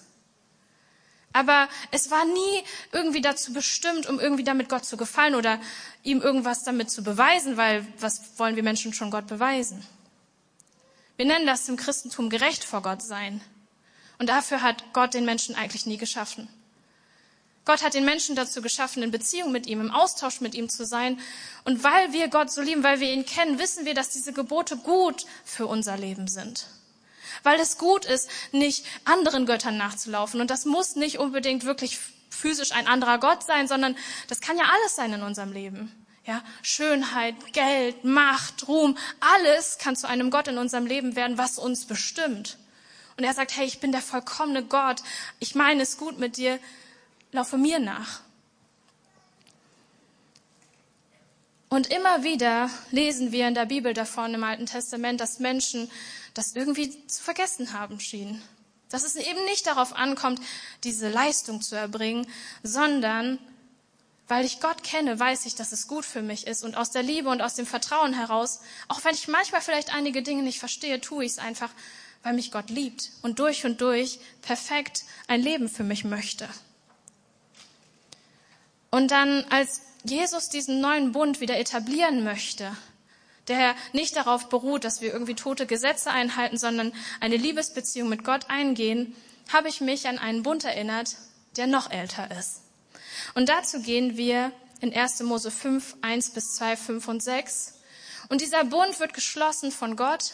Aber 1.34 1.68
es 1.92 2.10
war 2.10 2.26
nie 2.26 2.64
irgendwie 2.92 3.22
dazu 3.22 3.54
bestimmt, 3.54 4.08
um 4.08 4.20
irgendwie 4.20 4.44
damit 4.44 4.70
Gott 4.70 4.86
zu 4.86 4.98
gefallen 4.98 5.36
oder 5.36 5.60
ihm 6.04 6.22
irgendwas 6.22 6.64
damit 6.64 6.90
zu 6.90 7.04
beweisen, 7.04 7.58
weil 7.58 7.86
was 8.00 8.40
wollen 8.40 8.56
wir 8.56 8.64
Menschen 8.64 8.94
schon 8.94 9.12
Gott 9.12 9.28
beweisen? 9.28 9.86
Wir 11.16 11.26
nennen 11.26 11.48
das 11.48 11.68
im 11.68 11.78
Christentum 11.78 12.30
gerecht 12.30 12.64
vor 12.64 12.82
Gott 12.82 13.02
sein. 13.02 13.42
Und 14.20 14.30
dafür 14.30 14.62
hat 14.62 14.94
Gott 14.94 15.14
den 15.14 15.26
Menschen 15.26 15.56
eigentlich 15.56 15.86
nie 15.86 15.98
geschaffen. 15.98 16.48
Gott 17.66 17.84
hat 17.84 17.96
den 17.96 18.06
Menschen 18.06 18.36
dazu 18.36 18.62
geschaffen, 18.62 19.04
in 19.04 19.12
Beziehung 19.12 19.52
mit 19.52 19.68
ihm, 19.68 19.82
im 19.82 19.92
Austausch 19.92 20.40
mit 20.40 20.56
ihm 20.56 20.70
zu 20.70 20.86
sein. 20.86 21.20
Und 21.66 21.84
weil 21.84 22.14
wir 22.14 22.30
Gott 22.30 22.50
so 22.50 22.62
lieben, 22.62 22.82
weil 22.82 23.02
wir 23.02 23.12
ihn 23.12 23.26
kennen, 23.26 23.60
wissen 23.60 23.86
wir, 23.86 23.94
dass 23.94 24.10
diese 24.10 24.32
Gebote 24.32 24.78
gut 24.78 25.26
für 25.44 25.68
unser 25.68 25.98
Leben 25.98 26.30
sind. 26.30 26.66
Weil 27.44 27.60
es 27.60 27.78
gut 27.78 28.06
ist, 28.06 28.30
nicht 28.52 28.86
anderen 29.06 29.46
Göttern 29.46 29.78
nachzulaufen. 29.78 30.42
Und 30.42 30.50
das 30.50 30.66
muss 30.66 30.96
nicht 30.96 31.20
unbedingt 31.20 31.66
wirklich 31.66 32.00
physisch 32.30 32.72
ein 32.72 32.88
anderer 32.88 33.20
Gott 33.20 33.44
sein, 33.44 33.68
sondern 33.68 33.96
das 34.28 34.42
kann 34.42 34.58
ja 34.58 34.66
alles 34.66 34.96
sein 34.96 35.14
in 35.14 35.24
unserem 35.24 35.52
Leben. 35.52 35.92
Ja, 36.26 36.44
Schönheit, 36.62 37.36
Geld, 37.54 38.04
Macht, 38.04 38.68
Ruhm, 38.68 38.98
alles 39.20 39.78
kann 39.78 39.96
zu 39.96 40.08
einem 40.10 40.30
Gott 40.30 40.50
in 40.50 40.58
unserem 40.58 40.86
Leben 40.86 41.16
werden, 41.16 41.38
was 41.38 41.58
uns 41.58 41.86
bestimmt. 41.86 42.58
Und 43.16 43.24
er 43.24 43.34
sagt, 43.34 43.56
hey, 43.56 43.66
ich 43.66 43.80
bin 43.80 43.92
der 43.92 44.02
vollkommene 44.02 44.64
Gott. 44.64 45.02
Ich 45.40 45.56
meine 45.56 45.84
es 45.84 45.98
gut 45.98 46.20
mit 46.20 46.38
dir 46.38 46.60
laufe 47.32 47.58
mir 47.58 47.80
nach. 47.80 48.22
Und 51.70 51.88
immer 51.88 52.24
wieder 52.24 52.70
lesen 52.92 53.32
wir 53.32 53.48
in 53.48 53.54
der 53.54 53.66
Bibel 53.66 53.94
davon 53.94 54.34
im 54.34 54.44
Alten 54.44 54.66
Testament, 54.66 55.20
dass 55.20 55.40
Menschen 55.40 55.92
das 56.38 56.56
irgendwie 56.56 57.08
zu 57.08 57.24
vergessen 57.24 57.74
haben 57.74 58.00
schienen. 58.00 58.42
Dass 58.90 59.04
es 59.04 59.16
eben 59.16 59.44
nicht 59.46 59.68
darauf 59.68 59.94
ankommt, 59.94 60.40
diese 60.84 61.10
Leistung 61.10 61.62
zu 61.62 61.76
erbringen, 61.76 62.28
sondern 62.64 63.40
weil 64.28 64.46
ich 64.46 64.60
Gott 64.60 64.84
kenne, 64.84 65.20
weiß 65.20 65.46
ich, 65.46 65.56
dass 65.56 65.72
es 65.72 65.88
gut 65.88 66.06
für 66.06 66.22
mich 66.22 66.48
ist. 66.48 66.64
Und 66.64 66.76
aus 66.76 66.92
der 66.92 67.04
Liebe 67.04 67.30
und 67.30 67.42
aus 67.42 67.56
dem 67.56 67.66
Vertrauen 67.66 68.14
heraus, 68.14 68.60
auch 68.88 69.04
wenn 69.04 69.16
ich 69.16 69.28
manchmal 69.28 69.62
vielleicht 69.62 69.94
einige 69.94 70.22
Dinge 70.22 70.44
nicht 70.44 70.60
verstehe, 70.60 71.00
tue 71.00 71.24
ich 71.24 71.32
es 71.34 71.40
einfach, 71.40 71.72
weil 72.24 72.34
mich 72.34 72.52
Gott 72.52 72.70
liebt 72.70 73.12
und 73.22 73.40
durch 73.40 73.66
und 73.66 73.80
durch 73.80 74.20
perfekt 74.42 75.04
ein 75.28 75.42
Leben 75.42 75.70
für 75.70 75.84
mich 75.84 76.04
möchte. 76.04 76.50
Und 78.92 79.12
dann, 79.12 79.46
als 79.50 79.82
Jesus 80.04 80.50
diesen 80.50 80.82
neuen 80.82 81.12
Bund 81.14 81.40
wieder 81.40 81.58
etablieren 81.58 82.24
möchte, 82.24 82.76
der 83.48 83.76
nicht 83.94 84.16
darauf 84.16 84.50
beruht, 84.50 84.84
dass 84.84 85.02
wir 85.02 85.12
irgendwie 85.12 85.36
tote 85.36 85.66
Gesetze 85.66 86.12
einhalten, 86.12 86.58
sondern 86.58 86.94
eine 87.20 87.38
Liebesbeziehung 87.38 88.10
mit 88.10 88.24
Gott 88.24 88.50
eingehen, 88.50 89.16
habe 89.52 89.70
ich 89.70 89.82
mich 89.82 90.08
an 90.08 90.20
einen 90.20 90.44
Bund 90.44 90.66
erinnert, 90.66 91.16
der 91.56 91.68
noch 91.68 91.90
älter 91.90 92.30
ist. 92.38 92.62
Und 93.34 93.50
dazu 93.50 93.82
gehen 93.82 94.18
wir 94.18 94.52
in 94.82 94.94
1. 94.94 95.22
Mose 95.24 95.52
5, 95.52 95.98
1 96.02 96.32
bis 96.32 96.56
2, 96.56 96.78
5 96.78 97.08
und 97.08 97.24
6. 97.24 97.80
Und 98.30 98.42
dieser 98.42 98.66
Bund 98.66 99.00
wird 99.00 99.14
geschlossen 99.14 99.72
von 99.72 99.96
Gott 99.96 100.34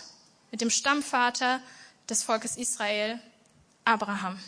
mit 0.52 0.62
dem 0.62 0.70
Stammvater 0.70 1.62
des 2.10 2.24
Volkes 2.24 2.58
Israel, 2.58 3.20
Abraham. 3.86 4.40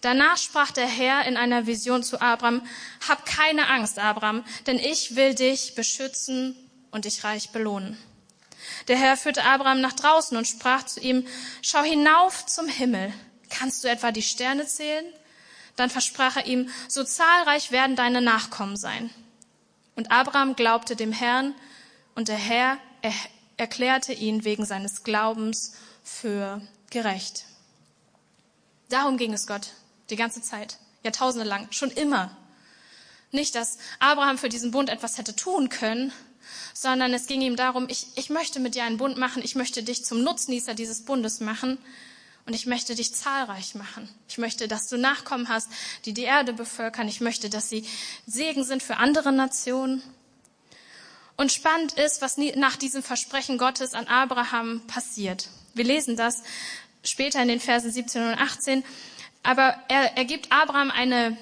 Danach 0.00 0.36
sprach 0.36 0.70
der 0.70 0.86
Herr 0.86 1.26
in 1.26 1.36
einer 1.36 1.66
Vision 1.66 2.02
zu 2.02 2.20
Abraham, 2.20 2.66
hab 3.08 3.24
keine 3.24 3.68
Angst, 3.68 3.98
Abraham, 3.98 4.44
denn 4.66 4.78
ich 4.78 5.16
will 5.16 5.34
dich 5.34 5.74
beschützen 5.74 6.56
und 6.94 7.04
dich 7.04 7.24
reich 7.24 7.50
belohnen. 7.50 7.98
Der 8.88 8.96
Herr 8.96 9.16
führte 9.16 9.44
Abraham 9.44 9.80
nach 9.80 9.92
draußen 9.92 10.36
und 10.36 10.46
sprach 10.46 10.84
zu 10.84 11.00
ihm, 11.00 11.26
schau 11.60 11.82
hinauf 11.82 12.46
zum 12.46 12.68
Himmel. 12.68 13.12
Kannst 13.50 13.84
du 13.84 13.88
etwa 13.88 14.12
die 14.12 14.22
Sterne 14.22 14.64
zählen? 14.66 15.04
Dann 15.76 15.90
versprach 15.90 16.36
er 16.36 16.46
ihm, 16.46 16.70
so 16.88 17.02
zahlreich 17.04 17.72
werden 17.72 17.96
deine 17.96 18.22
Nachkommen 18.22 18.76
sein. 18.76 19.10
Und 19.96 20.10
Abraham 20.10 20.56
glaubte 20.56 20.96
dem 20.96 21.12
Herrn 21.12 21.54
und 22.14 22.28
der 22.28 22.36
Herr 22.36 22.78
er 23.02 23.12
erklärte 23.56 24.12
ihn 24.12 24.44
wegen 24.44 24.64
seines 24.64 25.02
Glaubens 25.02 25.74
für 26.02 26.62
gerecht. 26.90 27.44
Darum 28.88 29.16
ging 29.16 29.32
es 29.32 29.46
Gott 29.46 29.72
die 30.10 30.16
ganze 30.16 30.42
Zeit. 30.42 30.78
Jahrtausende 31.02 31.46
lang. 31.46 31.70
Schon 31.70 31.90
immer. 31.90 32.36
Nicht, 33.30 33.54
dass 33.56 33.78
Abraham 33.98 34.38
für 34.38 34.48
diesen 34.48 34.70
Bund 34.70 34.88
etwas 34.88 35.18
hätte 35.18 35.34
tun 35.34 35.68
können, 35.68 36.12
sondern 36.74 37.14
es 37.14 37.26
ging 37.26 37.40
ihm 37.40 37.56
darum, 37.56 37.86
ich, 37.88 38.08
ich 38.16 38.28
möchte 38.28 38.60
mit 38.60 38.74
dir 38.74 38.84
einen 38.84 38.98
Bund 38.98 39.16
machen, 39.16 39.42
ich 39.42 39.54
möchte 39.54 39.82
dich 39.82 40.04
zum 40.04 40.22
Nutznießer 40.22 40.74
dieses 40.74 41.04
Bundes 41.04 41.40
machen 41.40 41.78
und 42.46 42.52
ich 42.52 42.66
möchte 42.66 42.94
dich 42.94 43.14
zahlreich 43.14 43.74
machen. 43.74 44.08
Ich 44.28 44.36
möchte, 44.36 44.68
dass 44.68 44.88
du 44.88 44.98
Nachkommen 44.98 45.48
hast, 45.48 45.68
die 46.04 46.12
die 46.12 46.24
Erde 46.24 46.52
bevölkern. 46.52 47.08
Ich 47.08 47.22
möchte, 47.22 47.48
dass 47.48 47.70
sie 47.70 47.86
Segen 48.26 48.64
sind 48.64 48.82
für 48.82 48.98
andere 48.98 49.32
Nationen. 49.32 50.02
Und 51.36 51.52
spannend 51.52 51.94
ist, 51.94 52.20
was 52.20 52.36
nach 52.36 52.76
diesem 52.76 53.02
Versprechen 53.02 53.56
Gottes 53.56 53.94
an 53.94 54.06
Abraham 54.08 54.82
passiert. 54.86 55.48
Wir 55.72 55.84
lesen 55.84 56.16
das 56.16 56.42
später 57.02 57.40
in 57.40 57.48
den 57.48 57.60
Versen 57.60 57.90
17 57.90 58.22
und 58.22 58.38
18. 58.38 58.84
Aber 59.42 59.76
er, 59.88 60.16
er 60.16 60.24
gibt 60.24 60.52
Abraham 60.52 60.90
eine, 60.90 61.36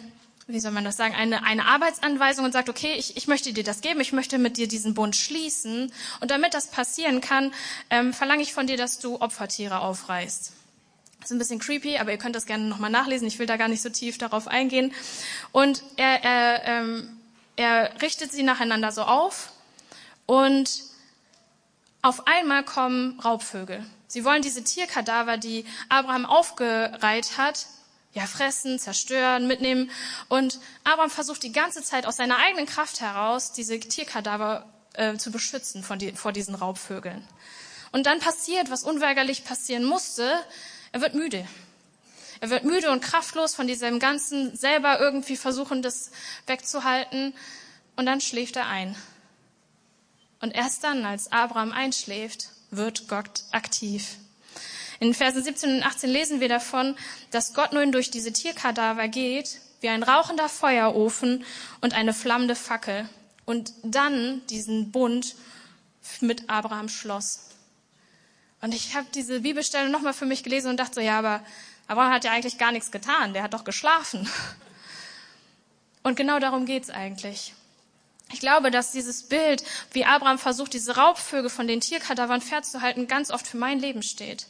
wie 0.46 0.60
soll 0.60 0.72
man 0.72 0.84
das 0.84 0.96
sagen, 0.96 1.14
eine, 1.14 1.44
eine 1.44 1.66
Arbeitsanweisung 1.66 2.44
und 2.44 2.52
sagt, 2.52 2.68
okay, 2.68 2.94
ich, 2.96 3.16
ich 3.16 3.28
möchte 3.28 3.52
dir 3.52 3.64
das 3.64 3.80
geben, 3.80 4.00
ich 4.00 4.12
möchte 4.12 4.38
mit 4.38 4.56
dir 4.56 4.68
diesen 4.68 4.94
Bund 4.94 5.16
schließen. 5.16 5.92
Und 6.20 6.30
damit 6.30 6.54
das 6.54 6.68
passieren 6.68 7.20
kann, 7.20 7.52
ähm, 7.90 8.12
verlange 8.12 8.42
ich 8.42 8.52
von 8.52 8.66
dir, 8.66 8.76
dass 8.76 8.98
du 8.98 9.20
Opfertiere 9.20 9.80
aufreißt. 9.80 10.52
Das 11.20 11.30
ist 11.30 11.36
ein 11.36 11.38
bisschen 11.38 11.60
creepy, 11.60 11.98
aber 11.98 12.10
ihr 12.10 12.18
könnt 12.18 12.34
das 12.34 12.46
gerne 12.46 12.64
nochmal 12.64 12.90
nachlesen. 12.90 13.28
Ich 13.28 13.38
will 13.38 13.46
da 13.46 13.56
gar 13.56 13.68
nicht 13.68 13.82
so 13.82 13.88
tief 13.88 14.18
darauf 14.18 14.48
eingehen. 14.48 14.92
Und 15.52 15.84
er, 15.96 16.24
er, 16.24 16.64
ähm, 16.64 17.16
er 17.54 18.02
richtet 18.02 18.32
sie 18.32 18.42
nacheinander 18.42 18.90
so 18.90 19.02
auf 19.02 19.52
und 20.26 20.82
auf 22.02 22.26
einmal 22.26 22.64
kommen 22.64 23.20
Raubvögel. 23.20 23.86
Sie 24.08 24.24
wollen 24.24 24.42
diese 24.42 24.64
Tierkadaver, 24.64 25.36
die 25.36 25.64
Abraham 25.88 26.26
aufgereiht 26.26 27.38
hat, 27.38 27.66
ja, 28.12 28.26
fressen, 28.26 28.78
zerstören, 28.78 29.46
mitnehmen. 29.46 29.90
Und 30.28 30.58
Abraham 30.84 31.10
versucht 31.10 31.42
die 31.42 31.52
ganze 31.52 31.82
Zeit 31.82 32.06
aus 32.06 32.16
seiner 32.16 32.38
eigenen 32.38 32.66
Kraft 32.66 33.00
heraus, 33.00 33.52
diese 33.52 33.78
Tierkadaver 33.80 34.66
äh, 34.94 35.16
zu 35.16 35.30
beschützen 35.30 35.82
von 35.82 35.98
die, 35.98 36.12
vor 36.12 36.32
diesen 36.32 36.54
Raubvögeln. 36.54 37.26
Und 37.90 38.06
dann 38.06 38.20
passiert, 38.20 38.70
was 38.70 38.84
unweigerlich 38.84 39.44
passieren 39.44 39.84
musste. 39.84 40.32
Er 40.92 41.00
wird 41.00 41.14
müde. 41.14 41.46
Er 42.40 42.50
wird 42.50 42.64
müde 42.64 42.90
und 42.90 43.00
kraftlos 43.02 43.54
von 43.54 43.66
diesem 43.66 43.98
ganzen 43.98 44.56
selber 44.56 44.98
irgendwie 44.98 45.36
versuchen, 45.36 45.80
das 45.80 46.10
wegzuhalten. 46.46 47.34
Und 47.96 48.06
dann 48.06 48.20
schläft 48.20 48.56
er 48.56 48.66
ein. 48.66 48.96
Und 50.40 50.50
erst 50.50 50.82
dann, 50.82 51.04
als 51.04 51.30
Abraham 51.30 51.70
einschläft, 51.70 52.48
wird 52.70 53.06
Gott 53.06 53.44
aktiv. 53.52 54.16
In 55.02 55.14
Versen 55.14 55.42
17 55.42 55.78
und 55.78 55.82
18 55.82 56.08
lesen 56.08 56.38
wir 56.38 56.48
davon, 56.48 56.94
dass 57.32 57.54
Gott 57.54 57.72
nun 57.72 57.90
durch 57.90 58.12
diese 58.12 58.32
Tierkadaver 58.32 59.08
geht, 59.08 59.58
wie 59.80 59.88
ein 59.88 60.04
rauchender 60.04 60.48
Feuerofen 60.48 61.44
und 61.80 61.92
eine 61.92 62.14
flammende 62.14 62.54
Fackel 62.54 63.08
und 63.44 63.72
dann 63.82 64.46
diesen 64.46 64.92
Bund 64.92 65.34
mit 66.20 66.48
Abraham 66.48 66.88
schloss. 66.88 67.48
Und 68.60 68.74
ich 68.74 68.94
habe 68.94 69.08
diese 69.12 69.40
Bibelstelle 69.40 69.90
nochmal 69.90 70.12
für 70.12 70.24
mich 70.24 70.44
gelesen 70.44 70.68
und 70.70 70.76
dachte 70.76 70.94
so, 70.94 71.00
ja, 71.00 71.18
aber 71.18 71.44
Abraham 71.88 72.12
hat 72.12 72.22
ja 72.22 72.30
eigentlich 72.30 72.58
gar 72.58 72.70
nichts 72.70 72.92
getan, 72.92 73.32
der 73.32 73.42
hat 73.42 73.54
doch 73.54 73.64
geschlafen. 73.64 74.30
Und 76.04 76.14
genau 76.16 76.38
darum 76.38 76.64
geht's 76.64 76.90
eigentlich. 76.90 77.54
Ich 78.32 78.38
glaube, 78.38 78.70
dass 78.70 78.92
dieses 78.92 79.24
Bild, 79.24 79.64
wie 79.92 80.04
Abraham 80.04 80.38
versucht, 80.38 80.74
diese 80.74 80.94
Raubvögel 80.94 81.50
von 81.50 81.66
den 81.66 81.80
Tierkadavern 81.80 82.40
fernzuhalten, 82.40 83.08
ganz 83.08 83.32
oft 83.32 83.48
für 83.48 83.56
mein 83.56 83.80
Leben 83.80 84.04
steht 84.04 84.46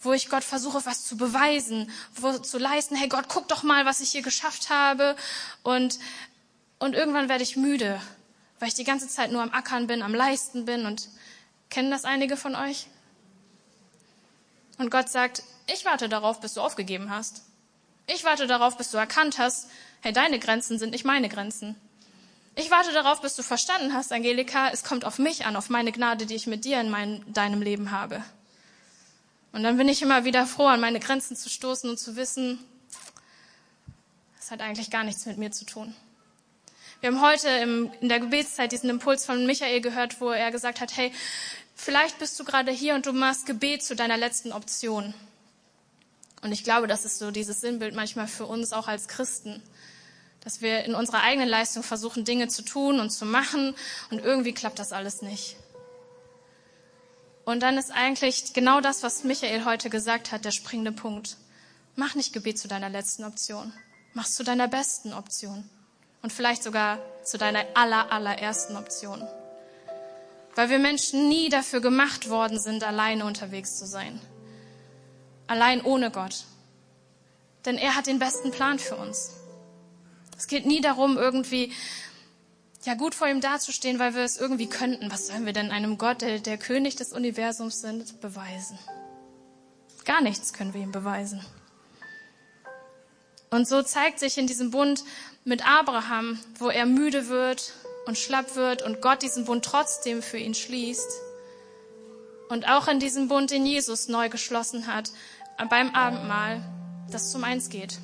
wo 0.00 0.12
ich 0.12 0.28
Gott 0.28 0.44
versuche, 0.44 0.84
was 0.84 1.04
zu 1.04 1.16
beweisen, 1.16 1.90
wo 2.14 2.32
zu 2.38 2.58
leisten, 2.58 2.96
hey 2.96 3.08
Gott, 3.08 3.26
guck 3.28 3.48
doch 3.48 3.62
mal, 3.62 3.86
was 3.86 4.00
ich 4.00 4.10
hier 4.10 4.22
geschafft 4.22 4.70
habe. 4.70 5.16
Und, 5.62 5.98
und 6.78 6.94
irgendwann 6.94 7.28
werde 7.28 7.42
ich 7.42 7.56
müde, 7.56 8.00
weil 8.58 8.68
ich 8.68 8.74
die 8.74 8.84
ganze 8.84 9.08
Zeit 9.08 9.32
nur 9.32 9.42
am 9.42 9.52
Ackern 9.52 9.86
bin, 9.86 10.02
am 10.02 10.14
Leisten 10.14 10.64
bin. 10.64 10.86
Und 10.86 11.08
kennen 11.70 11.90
das 11.90 12.04
einige 12.04 12.36
von 12.36 12.54
euch? 12.54 12.86
Und 14.78 14.90
Gott 14.90 15.08
sagt, 15.08 15.42
ich 15.72 15.84
warte 15.84 16.08
darauf, 16.08 16.40
bis 16.40 16.54
du 16.54 16.60
aufgegeben 16.60 17.10
hast. 17.10 17.42
Ich 18.06 18.24
warte 18.24 18.46
darauf, 18.46 18.76
bis 18.76 18.90
du 18.90 18.98
erkannt 18.98 19.38
hast, 19.38 19.68
hey, 20.00 20.12
deine 20.12 20.38
Grenzen 20.38 20.78
sind 20.78 20.90
nicht 20.90 21.04
meine 21.04 21.28
Grenzen. 21.28 21.74
Ich 22.54 22.70
warte 22.70 22.92
darauf, 22.92 23.20
bis 23.20 23.34
du 23.34 23.42
verstanden 23.42 23.92
hast, 23.92 24.12
Angelika, 24.12 24.70
es 24.70 24.84
kommt 24.84 25.04
auf 25.04 25.18
mich 25.18 25.44
an, 25.44 25.56
auf 25.56 25.68
meine 25.68 25.92
Gnade, 25.92 26.24
die 26.24 26.36
ich 26.36 26.46
mit 26.46 26.64
dir 26.64 26.80
in 26.80 26.88
mein, 26.88 27.22
deinem 27.32 27.60
Leben 27.60 27.90
habe. 27.90 28.22
Und 29.56 29.62
dann 29.62 29.78
bin 29.78 29.88
ich 29.88 30.02
immer 30.02 30.26
wieder 30.26 30.44
froh, 30.44 30.66
an 30.66 30.80
meine 30.80 31.00
Grenzen 31.00 31.34
zu 31.34 31.48
stoßen 31.48 31.88
und 31.88 31.96
zu 31.96 32.14
wissen, 32.14 32.58
es 34.38 34.50
hat 34.50 34.60
eigentlich 34.60 34.90
gar 34.90 35.02
nichts 35.02 35.24
mit 35.24 35.38
mir 35.38 35.50
zu 35.50 35.64
tun. 35.64 35.96
Wir 37.00 37.08
haben 37.08 37.22
heute 37.22 37.48
im, 37.48 37.90
in 38.02 38.10
der 38.10 38.20
Gebetszeit 38.20 38.70
diesen 38.70 38.90
Impuls 38.90 39.24
von 39.24 39.46
Michael 39.46 39.80
gehört, 39.80 40.20
wo 40.20 40.28
er 40.28 40.50
gesagt 40.50 40.82
hat, 40.82 40.94
hey, 40.98 41.10
vielleicht 41.74 42.18
bist 42.18 42.38
du 42.38 42.44
gerade 42.44 42.70
hier 42.70 42.96
und 42.96 43.06
du 43.06 43.14
machst 43.14 43.46
Gebet 43.46 43.82
zu 43.82 43.96
deiner 43.96 44.18
letzten 44.18 44.52
Option. 44.52 45.14
Und 46.42 46.52
ich 46.52 46.62
glaube, 46.62 46.86
das 46.86 47.06
ist 47.06 47.18
so 47.18 47.30
dieses 47.30 47.62
Sinnbild 47.62 47.94
manchmal 47.94 48.28
für 48.28 48.44
uns 48.44 48.74
auch 48.74 48.88
als 48.88 49.08
Christen, 49.08 49.62
dass 50.44 50.60
wir 50.60 50.84
in 50.84 50.94
unserer 50.94 51.22
eigenen 51.22 51.48
Leistung 51.48 51.82
versuchen, 51.82 52.26
Dinge 52.26 52.48
zu 52.48 52.60
tun 52.60 53.00
und 53.00 53.08
zu 53.08 53.24
machen 53.24 53.74
und 54.10 54.18
irgendwie 54.18 54.52
klappt 54.52 54.78
das 54.78 54.92
alles 54.92 55.22
nicht. 55.22 55.56
Und 57.46 57.60
dann 57.60 57.78
ist 57.78 57.92
eigentlich 57.92 58.54
genau 58.54 58.80
das, 58.80 59.04
was 59.04 59.22
Michael 59.22 59.64
heute 59.64 59.88
gesagt 59.88 60.32
hat, 60.32 60.44
der 60.44 60.50
springende 60.50 60.90
Punkt. 60.90 61.36
Mach 61.94 62.16
nicht 62.16 62.32
Gebet 62.32 62.58
zu 62.58 62.66
deiner 62.66 62.90
letzten 62.90 63.22
Option. 63.22 63.72
Mach 64.14 64.26
es 64.26 64.34
zu 64.34 64.42
deiner 64.42 64.66
besten 64.66 65.12
Option. 65.12 65.70
Und 66.22 66.32
vielleicht 66.32 66.64
sogar 66.64 66.98
zu 67.22 67.38
deiner 67.38 67.64
aller, 67.74 68.10
allerersten 68.10 68.76
Option. 68.76 69.22
Weil 70.56 70.70
wir 70.70 70.80
Menschen 70.80 71.28
nie 71.28 71.48
dafür 71.48 71.80
gemacht 71.80 72.28
worden 72.28 72.58
sind, 72.58 72.82
alleine 72.82 73.24
unterwegs 73.24 73.78
zu 73.78 73.86
sein. 73.86 74.20
Allein 75.46 75.82
ohne 75.82 76.10
Gott. 76.10 76.46
Denn 77.64 77.78
er 77.78 77.94
hat 77.94 78.08
den 78.08 78.18
besten 78.18 78.50
Plan 78.50 78.80
für 78.80 78.96
uns. 78.96 79.30
Es 80.36 80.48
geht 80.48 80.66
nie 80.66 80.80
darum, 80.80 81.16
irgendwie 81.16 81.72
ja 82.84 82.94
gut 82.94 83.14
vor 83.14 83.28
ihm 83.28 83.40
dazustehen, 83.40 83.98
weil 83.98 84.14
wir 84.14 84.22
es 84.22 84.36
irgendwie 84.36 84.68
könnten. 84.68 85.10
Was 85.10 85.28
sollen 85.28 85.46
wir 85.46 85.52
denn 85.52 85.70
einem 85.70 85.98
Gott, 85.98 86.20
der 86.20 86.38
der 86.40 86.58
König 86.58 86.96
des 86.96 87.12
Universums 87.12 87.80
sind, 87.80 88.20
beweisen? 88.20 88.78
Gar 90.04 90.20
nichts 90.20 90.52
können 90.52 90.74
wir 90.74 90.82
ihm 90.82 90.92
beweisen. 90.92 91.44
Und 93.50 93.66
so 93.66 93.82
zeigt 93.82 94.18
sich 94.18 94.38
in 94.38 94.46
diesem 94.46 94.70
Bund 94.70 95.04
mit 95.44 95.66
Abraham, 95.66 96.38
wo 96.58 96.68
er 96.68 96.86
müde 96.86 97.28
wird 97.28 97.72
und 98.06 98.18
schlapp 98.18 98.56
wird 98.56 98.82
und 98.82 99.00
Gott 99.00 99.22
diesen 99.22 99.44
Bund 99.44 99.64
trotzdem 99.64 100.22
für 100.22 100.38
ihn 100.38 100.54
schließt. 100.54 101.08
Und 102.48 102.68
auch 102.68 102.86
in 102.88 103.00
diesem 103.00 103.28
Bund, 103.28 103.50
den 103.50 103.66
Jesus 103.66 104.08
neu 104.08 104.28
geschlossen 104.28 104.86
hat, 104.86 105.10
beim 105.70 105.94
Abendmahl, 105.94 106.62
das 107.10 107.30
zum 107.30 107.44
Eins 107.44 107.68
geht. 107.68 107.98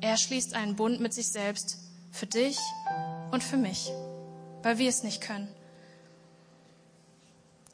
Er 0.00 0.16
schließt 0.16 0.54
einen 0.54 0.76
Bund 0.76 1.00
mit 1.00 1.12
sich 1.12 1.28
selbst 1.28 1.78
für 2.10 2.26
dich 2.26 2.58
und 3.30 3.42
für 3.42 3.56
mich, 3.56 3.90
weil 4.62 4.78
wir 4.78 4.88
es 4.88 5.02
nicht 5.02 5.20
können. 5.20 5.48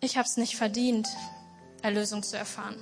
Ich 0.01 0.17
habe 0.17 0.27
es 0.27 0.37
nicht 0.37 0.57
verdient, 0.57 1.09
Erlösung 1.83 2.23
zu 2.23 2.37
erfahren. 2.37 2.77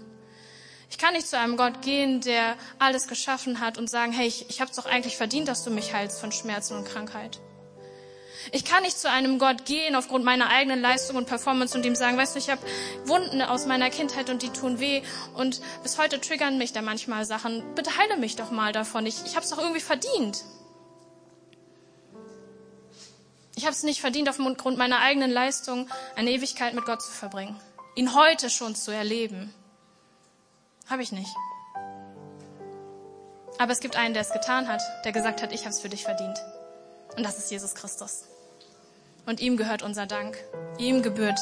Ich 0.91 0.99
kann 0.99 1.15
nicht 1.15 1.27
zu 1.27 1.39
einem 1.39 1.57
Gott 1.57 1.83
gehen, 1.83 2.21
der 2.21 2.57
alles 2.79 3.09
geschaffen 3.09 3.61
hat 3.61 3.79
und 3.79 3.91
sagen, 3.91 4.13
hey, 4.13 4.27
ich, 4.27 4.49
ich 4.49 4.61
habe 4.61 4.71
es 4.71 4.77
doch 4.77 4.87
eigentlich 4.87 5.17
verdient, 5.17 5.49
dass 5.49 5.65
du 5.65 5.71
mich 5.71 5.93
heilst 5.93 6.21
von 6.21 6.31
Schmerzen 6.31 6.75
und 6.77 6.87
Krankheit. 6.87 7.41
Ich 8.53 8.65
kann 8.65 8.83
nicht 8.83 8.99
zu 8.99 9.11
einem 9.11 9.39
Gott 9.39 9.65
gehen 9.65 9.97
aufgrund 9.97 10.25
meiner 10.25 10.49
eigenen 10.49 10.81
Leistung 10.81 11.17
und 11.17 11.27
Performance 11.27 11.77
und 11.77 11.85
ihm 11.85 11.97
sagen, 11.97 12.17
weißt 12.17 12.37
du, 12.37 12.39
ich 12.39 12.51
habe 12.51 12.61
Wunden 13.05 13.43
aus 13.43 13.67
meiner 13.67 13.91
Kindheit 13.91 14.31
und 14.31 14.43
die 14.43 14.51
tun 14.51 14.79
weh 14.79 15.03
und 15.35 15.61
bis 15.83 15.99
heute 15.99 16.21
triggern 16.21 16.57
mich 16.57 16.73
da 16.73 16.83
manchmal 16.83 17.25
Sachen. 17.25 17.75
Bitte 17.75 17.97
heile 17.97 18.17
mich 18.17 18.37
doch 18.37 18.53
mal 18.53 18.73
davon. 18.73 19.05
Ich, 19.07 19.17
ich 19.25 19.35
habe 19.35 19.45
es 19.45 19.51
doch 19.51 19.59
irgendwie 19.59 19.81
verdient. 19.81 20.45
Ich 23.57 23.65
habe 23.65 23.73
es 23.73 23.83
nicht 23.83 24.03
verdient, 24.03 24.29
aufgrund 24.29 24.77
meiner 24.77 25.01
eigenen 25.01 25.31
Leistung 25.31 25.89
eine 26.15 26.31
Ewigkeit 26.31 26.75
mit 26.75 26.85
Gott 26.85 27.01
zu 27.03 27.11
verbringen. 27.11 27.59
Ihn 27.95 28.15
heute 28.15 28.51
schon 28.51 28.75
zu 28.75 28.91
erleben. 28.91 29.53
Habe 30.91 31.03
ich 31.03 31.11
nicht. 31.11 31.35
Aber 33.59 33.73
es 33.73 33.81
gibt 33.81 33.97
einen, 33.97 34.13
der 34.13 34.21
es 34.21 34.31
getan 34.31 34.69
hat, 34.69 34.83
der 35.07 35.13
gesagt 35.13 35.43
hat, 35.43 35.53
ich 35.55 35.61
habe 35.61 35.71
es 35.71 35.81
für 35.81 35.89
dich 35.89 36.05
verdient. 36.05 36.39
Und 37.17 37.25
das 37.25 37.39
ist 37.39 37.51
Jesus 37.51 37.75
Christus. 37.75 38.27
Und 39.25 39.41
ihm 39.41 39.57
gehört 39.57 39.83
unser 39.83 40.07
Dank. 40.07 40.37
Ihm 40.77 41.03
gebührt 41.03 41.41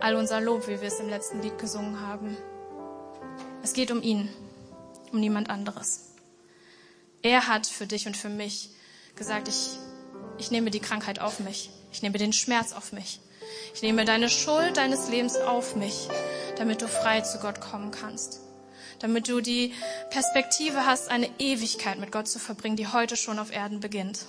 all 0.00 0.16
unser 0.16 0.40
Lob, 0.40 0.66
wie 0.66 0.80
wir 0.80 0.88
es 0.88 0.98
im 0.98 1.08
letzten 1.08 1.40
Lied 1.40 1.56
gesungen 1.58 2.00
haben. 2.00 2.36
Es 3.62 3.74
geht 3.74 3.92
um 3.92 4.02
ihn, 4.02 4.28
um 5.12 5.20
niemand 5.20 5.50
anderes. 5.50 6.14
Er 7.22 7.46
hat 7.46 7.68
für 7.68 7.86
dich 7.86 8.08
und 8.08 8.16
für 8.16 8.28
mich 8.28 8.70
gesagt, 9.14 9.46
ich, 9.46 9.78
ich 10.38 10.50
nehme 10.50 10.70
die 10.70 10.80
Krankheit 10.80 11.20
auf 11.20 11.40
mich. 11.40 11.70
Ich 11.92 12.02
nehme 12.02 12.18
den 12.18 12.32
Schmerz 12.32 12.72
auf 12.72 12.92
mich. 12.92 13.20
Ich 13.74 13.82
nehme 13.82 14.04
deine 14.04 14.28
Schuld 14.28 14.76
deines 14.76 15.08
Lebens 15.08 15.36
auf 15.36 15.76
mich, 15.76 16.08
damit 16.56 16.82
du 16.82 16.88
frei 16.88 17.20
zu 17.20 17.38
Gott 17.38 17.60
kommen 17.60 17.90
kannst 17.90 18.40
damit 19.04 19.28
du 19.28 19.42
die 19.42 19.74
Perspektive 20.08 20.86
hast, 20.86 21.10
eine 21.10 21.28
Ewigkeit 21.38 21.98
mit 21.98 22.10
Gott 22.10 22.26
zu 22.26 22.38
verbringen, 22.38 22.76
die 22.76 22.88
heute 22.88 23.16
schon 23.16 23.38
auf 23.38 23.52
Erden 23.52 23.80
beginnt. 23.80 24.24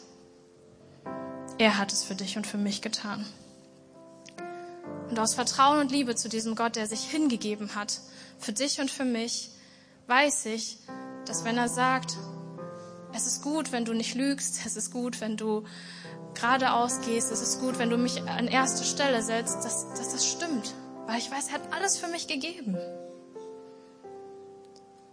Er 1.57 1.77
hat 1.77 1.93
es 1.93 2.03
für 2.03 2.15
dich 2.15 2.35
und 2.35 2.45
für 2.45 2.57
mich 2.57 2.81
getan. 2.81 3.25
Und 5.09 5.17
aus 5.17 5.33
Vertrauen 5.33 5.79
und 5.79 5.91
Liebe 5.91 6.15
zu 6.15 6.27
diesem 6.27 6.55
Gott, 6.55 6.75
der 6.75 6.87
sich 6.87 7.01
hingegeben 7.09 7.75
hat, 7.75 8.01
für 8.37 8.51
dich 8.51 8.81
und 8.81 8.91
für 8.91 9.05
mich, 9.05 9.49
weiß 10.07 10.47
ich, 10.47 10.77
dass 11.25 11.45
wenn 11.45 11.57
er 11.57 11.69
sagt, 11.69 12.17
es 13.15 13.25
ist 13.25 13.41
gut, 13.41 13.71
wenn 13.71 13.85
du 13.85 13.93
nicht 13.93 14.15
lügst, 14.15 14.65
es 14.65 14.75
ist 14.75 14.91
gut, 14.91 15.21
wenn 15.21 15.37
du 15.37 15.63
geradeaus 16.33 17.01
gehst, 17.01 17.31
es 17.31 17.41
ist 17.41 17.59
gut, 17.59 17.79
wenn 17.79 17.89
du 17.89 17.97
mich 17.97 18.21
an 18.23 18.47
erste 18.47 18.83
Stelle 18.83 19.21
setzt, 19.21 19.63
dass, 19.63 19.89
dass 19.93 20.11
das 20.11 20.27
stimmt. 20.27 20.73
Weil 21.07 21.19
ich 21.19 21.31
weiß, 21.31 21.47
er 21.47 21.53
hat 21.55 21.73
alles 21.73 21.97
für 21.97 22.07
mich 22.07 22.27
gegeben. 22.27 22.77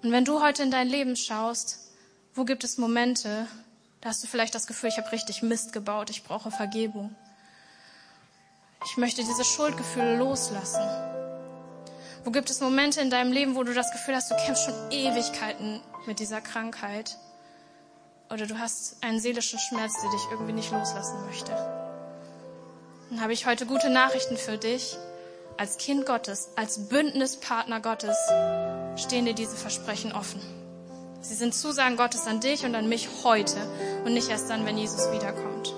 Und 0.02 0.10
wenn 0.10 0.24
du 0.24 0.42
heute 0.42 0.64
in 0.64 0.70
dein 0.70 0.88
Leben 0.88 1.16
schaust, 1.16 1.78
wo 2.34 2.44
gibt 2.44 2.64
es 2.64 2.76
Momente, 2.76 3.46
da 4.00 4.08
hast 4.08 4.22
du 4.24 4.26
vielleicht 4.26 4.54
das 4.54 4.66
Gefühl, 4.66 4.88
ich 4.88 4.98
habe 4.98 5.12
richtig 5.12 5.42
Mist 5.42 5.72
gebaut, 5.72 6.10
ich 6.10 6.24
brauche 6.24 6.50
Vergebung. 6.50 7.14
Ich 8.84 8.96
möchte 8.96 9.22
diese 9.22 9.44
Schuldgefühle 9.44 10.16
loslassen. 10.16 10.82
Wo 12.24 12.32
gibt 12.32 12.50
es 12.50 12.60
Momente 12.60 13.00
in 13.00 13.10
deinem 13.10 13.30
Leben, 13.30 13.54
wo 13.54 13.62
du 13.62 13.74
das 13.74 13.92
Gefühl 13.92 14.16
hast, 14.16 14.30
du 14.30 14.36
kämpfst 14.44 14.64
schon 14.64 14.90
Ewigkeiten 14.90 15.80
mit 16.06 16.18
dieser 16.18 16.40
Krankheit? 16.40 17.16
Oder 18.32 18.46
du 18.46 18.58
hast 18.58 18.96
einen 19.02 19.20
seelischen 19.20 19.58
Schmerz, 19.58 19.92
der 20.00 20.10
dich 20.10 20.22
irgendwie 20.30 20.52
nicht 20.52 20.72
loslassen 20.72 21.26
möchte? 21.26 21.52
Dann 23.10 23.20
habe 23.20 23.34
ich 23.34 23.44
heute 23.44 23.66
gute 23.66 23.90
Nachrichten 23.90 24.38
für 24.38 24.56
dich. 24.56 24.96
Als 25.58 25.76
Kind 25.76 26.06
Gottes, 26.06 26.48
als 26.56 26.88
Bündnispartner 26.88 27.80
Gottes 27.80 28.16
stehen 28.96 29.26
dir 29.26 29.34
diese 29.34 29.54
Versprechen 29.54 30.12
offen. 30.12 30.40
Sie 31.20 31.34
sind 31.34 31.54
Zusagen 31.54 31.98
Gottes 31.98 32.26
an 32.26 32.40
dich 32.40 32.64
und 32.64 32.74
an 32.74 32.88
mich 32.88 33.06
heute 33.22 33.56
und 34.06 34.14
nicht 34.14 34.30
erst 34.30 34.48
dann, 34.48 34.64
wenn 34.64 34.78
Jesus 34.78 35.12
wiederkommt. 35.12 35.74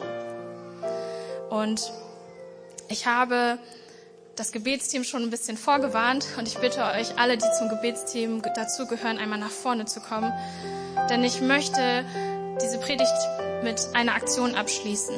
Und 1.51 1.93
ich 2.88 3.07
habe 3.07 3.59
das 4.37 4.53
Gebetsteam 4.53 5.03
schon 5.03 5.23
ein 5.23 5.31
bisschen 5.31 5.57
vorgewarnt 5.57 6.25
und 6.38 6.47
ich 6.47 6.59
bitte 6.59 6.85
euch 6.85 7.19
alle, 7.19 7.37
die 7.37 7.47
zum 7.59 7.69
Gebetsteam 7.69 8.43
dazugehören, 8.43 9.19
einmal 9.19 9.40
nach 9.40 9.51
vorne 9.51 9.87
zu 9.87 10.01
kommen, 10.01 10.33
denn 11.11 11.25
ich 11.25 11.40
möchte 11.40 12.05
diese 12.61 12.79
Predigt 12.79 13.11
mit 13.62 13.88
einer 13.95 14.14
Aktion 14.14 14.55
abschließen. 14.55 15.14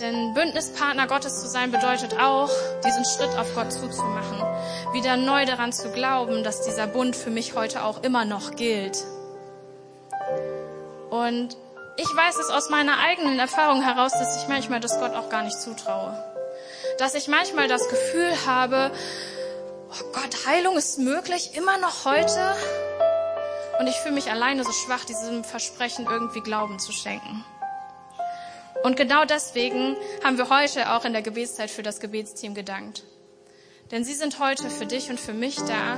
Denn 0.00 0.34
Bündnispartner 0.34 1.06
Gottes 1.06 1.40
zu 1.40 1.48
sein 1.48 1.70
bedeutet 1.70 2.18
auch, 2.18 2.50
diesen 2.84 3.04
Schritt 3.04 3.38
auf 3.38 3.54
Gott 3.54 3.72
zuzumachen. 3.72 4.42
Wieder 4.92 5.16
neu 5.16 5.44
daran 5.46 5.72
zu 5.72 5.90
glauben, 5.92 6.42
dass 6.42 6.62
dieser 6.62 6.88
Bund 6.88 7.14
für 7.14 7.30
mich 7.30 7.54
heute 7.54 7.84
auch 7.84 8.02
immer 8.02 8.24
noch 8.24 8.56
gilt. 8.56 9.04
Und 11.10 11.56
ich 11.96 12.08
weiß 12.08 12.38
es 12.38 12.50
aus 12.50 12.70
meiner 12.70 12.98
eigenen 12.98 13.38
Erfahrung 13.38 13.82
heraus, 13.82 14.12
dass 14.12 14.42
ich 14.42 14.48
manchmal 14.48 14.80
das 14.80 14.98
Gott 14.98 15.14
auch 15.14 15.28
gar 15.28 15.42
nicht 15.42 15.60
zutraue. 15.60 16.16
Dass 16.98 17.14
ich 17.14 17.28
manchmal 17.28 17.68
das 17.68 17.88
Gefühl 17.88 18.32
habe, 18.46 18.90
oh 19.90 20.12
Gott, 20.12 20.46
Heilung 20.46 20.76
ist 20.76 20.98
möglich, 20.98 21.52
immer 21.54 21.78
noch 21.78 22.04
heute. 22.04 22.56
Und 23.78 23.86
ich 23.86 23.96
fühle 23.96 24.14
mich 24.14 24.30
alleine 24.30 24.64
so 24.64 24.72
schwach, 24.72 25.04
diesem 25.04 25.44
Versprechen 25.44 26.06
irgendwie 26.06 26.40
Glauben 26.40 26.78
zu 26.78 26.92
schenken. 26.92 27.44
Und 28.82 28.96
genau 28.96 29.24
deswegen 29.24 29.96
haben 30.22 30.36
wir 30.36 30.50
heute 30.50 30.92
auch 30.92 31.04
in 31.04 31.12
der 31.12 31.22
Gebetszeit 31.22 31.70
für 31.70 31.82
das 31.82 32.00
Gebetsteam 32.00 32.54
gedankt. 32.54 33.02
Denn 33.90 34.04
sie 34.04 34.14
sind 34.14 34.38
heute 34.38 34.70
für 34.70 34.86
dich 34.86 35.10
und 35.10 35.18
für 35.18 35.32
mich 35.32 35.56
da, 35.56 35.96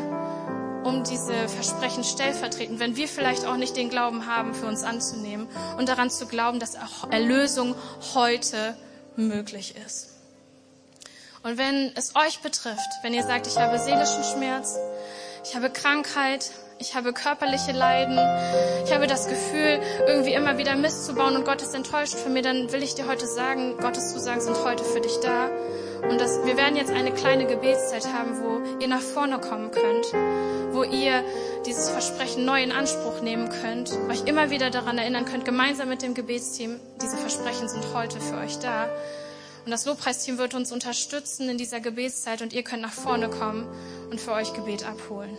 um 0.85 1.03
diese 1.03 1.49
Versprechen 1.49 2.05
stellvertretend, 2.05 2.79
wenn 2.79 2.95
wir 2.97 3.09
vielleicht 3.09 3.45
auch 3.45 3.57
nicht 3.57 3.77
den 3.77 3.91
Glauben 3.91 4.27
haben, 4.27 4.55
für 4.55 4.67
uns 4.67 4.85
anzunehmen 4.85 5.49
und 5.79 5.89
daran 5.89 6.11
zu 6.11 6.27
glauben, 6.27 6.61
dass 6.61 6.77
Erlösung 7.11 7.75
heute 8.15 8.77
möglich 9.17 9.75
ist. 9.85 10.13
Und 11.43 11.59
wenn 11.59 11.93
es 11.97 12.15
euch 12.15 12.41
betrifft, 12.41 12.89
wenn 13.03 13.15
ihr 13.15 13.25
sagt, 13.25 13.47
ich 13.47 13.57
habe 13.57 13.79
seelischen 13.79 14.25
Schmerz, 14.25 14.77
ich 15.45 15.55
habe 15.55 15.71
Krankheit, 15.71 16.51
ich 16.79 16.95
habe 16.95 17.13
körperliche 17.13 17.73
Leiden. 17.73 18.19
Ich 18.85 18.93
habe 18.93 19.07
das 19.07 19.29
Gefühl, 19.29 19.81
irgendwie 20.07 20.35
immer 20.35 20.59
wieder 20.59 20.75
Mist 20.77 21.07
zu 21.07 21.15
bauen 21.15 21.37
und 21.37 21.45
Gott 21.45 21.63
ist 21.63 21.75
enttäuscht 21.75 22.15
von 22.15 22.33
mir. 22.33 22.43
Dann 22.43 22.73
will 22.73 22.83
ich 22.83 22.95
dir 22.95 23.07
heute 23.07 23.27
sagen, 23.27 23.77
Gottes 23.79 24.13
Zusagen 24.13 24.41
sind 24.41 24.57
heute 24.65 24.85
für 24.85 25.01
dich 25.01 25.17
da. 25.21 25.51
Und 26.09 26.21
das, 26.21 26.45
wir 26.45 26.57
werden 26.57 26.77
jetzt 26.77 26.93
eine 26.93 27.13
kleine 27.13 27.47
Gebetszeit 27.47 28.07
haben, 28.13 28.39
wo 28.41 28.81
ihr 28.81 28.89
nach 28.89 29.01
vorne 29.01 29.39
kommen 29.39 29.71
könnt, 29.71 30.13
wo 30.73 30.83
ihr 30.83 31.25
dieses 31.65 31.89
Versprechen 31.89 32.45
neu 32.45 32.63
in 32.63 32.71
Anspruch 32.71 33.23
nehmen 33.23 33.49
könnt, 33.49 33.91
euch 34.11 34.25
immer 34.27 34.51
wieder 34.51 34.71
daran 34.71 34.99
erinnern 34.99 35.25
könnt, 35.25 35.45
gemeinsam 35.45 35.89
mit 35.89 36.03
dem 36.03 36.15
Gebetsteam, 36.15 36.79
diese 37.03 37.17
Versprechen 37.17 37.69
sind 37.69 37.95
heute 37.95 38.21
für 38.21 38.37
euch 38.37 38.59
da. 38.59 38.89
Und 39.65 39.73
das 39.73 39.85
Lobpreisteam 39.85 40.39
wird 40.39 40.55
uns 40.55 40.71
unterstützen 40.71 41.49
in 41.49 41.59
dieser 41.59 41.81
Gebetszeit 41.81 42.43
und 42.43 42.53
ihr 42.53 42.63
könnt 42.63 42.83
nach 42.83 42.93
vorne 42.93 43.29
kommen 43.29 43.67
und 44.11 44.21
für 44.21 44.33
euch 44.33 44.53
Gebet 44.53 44.87
abholen. 44.87 45.37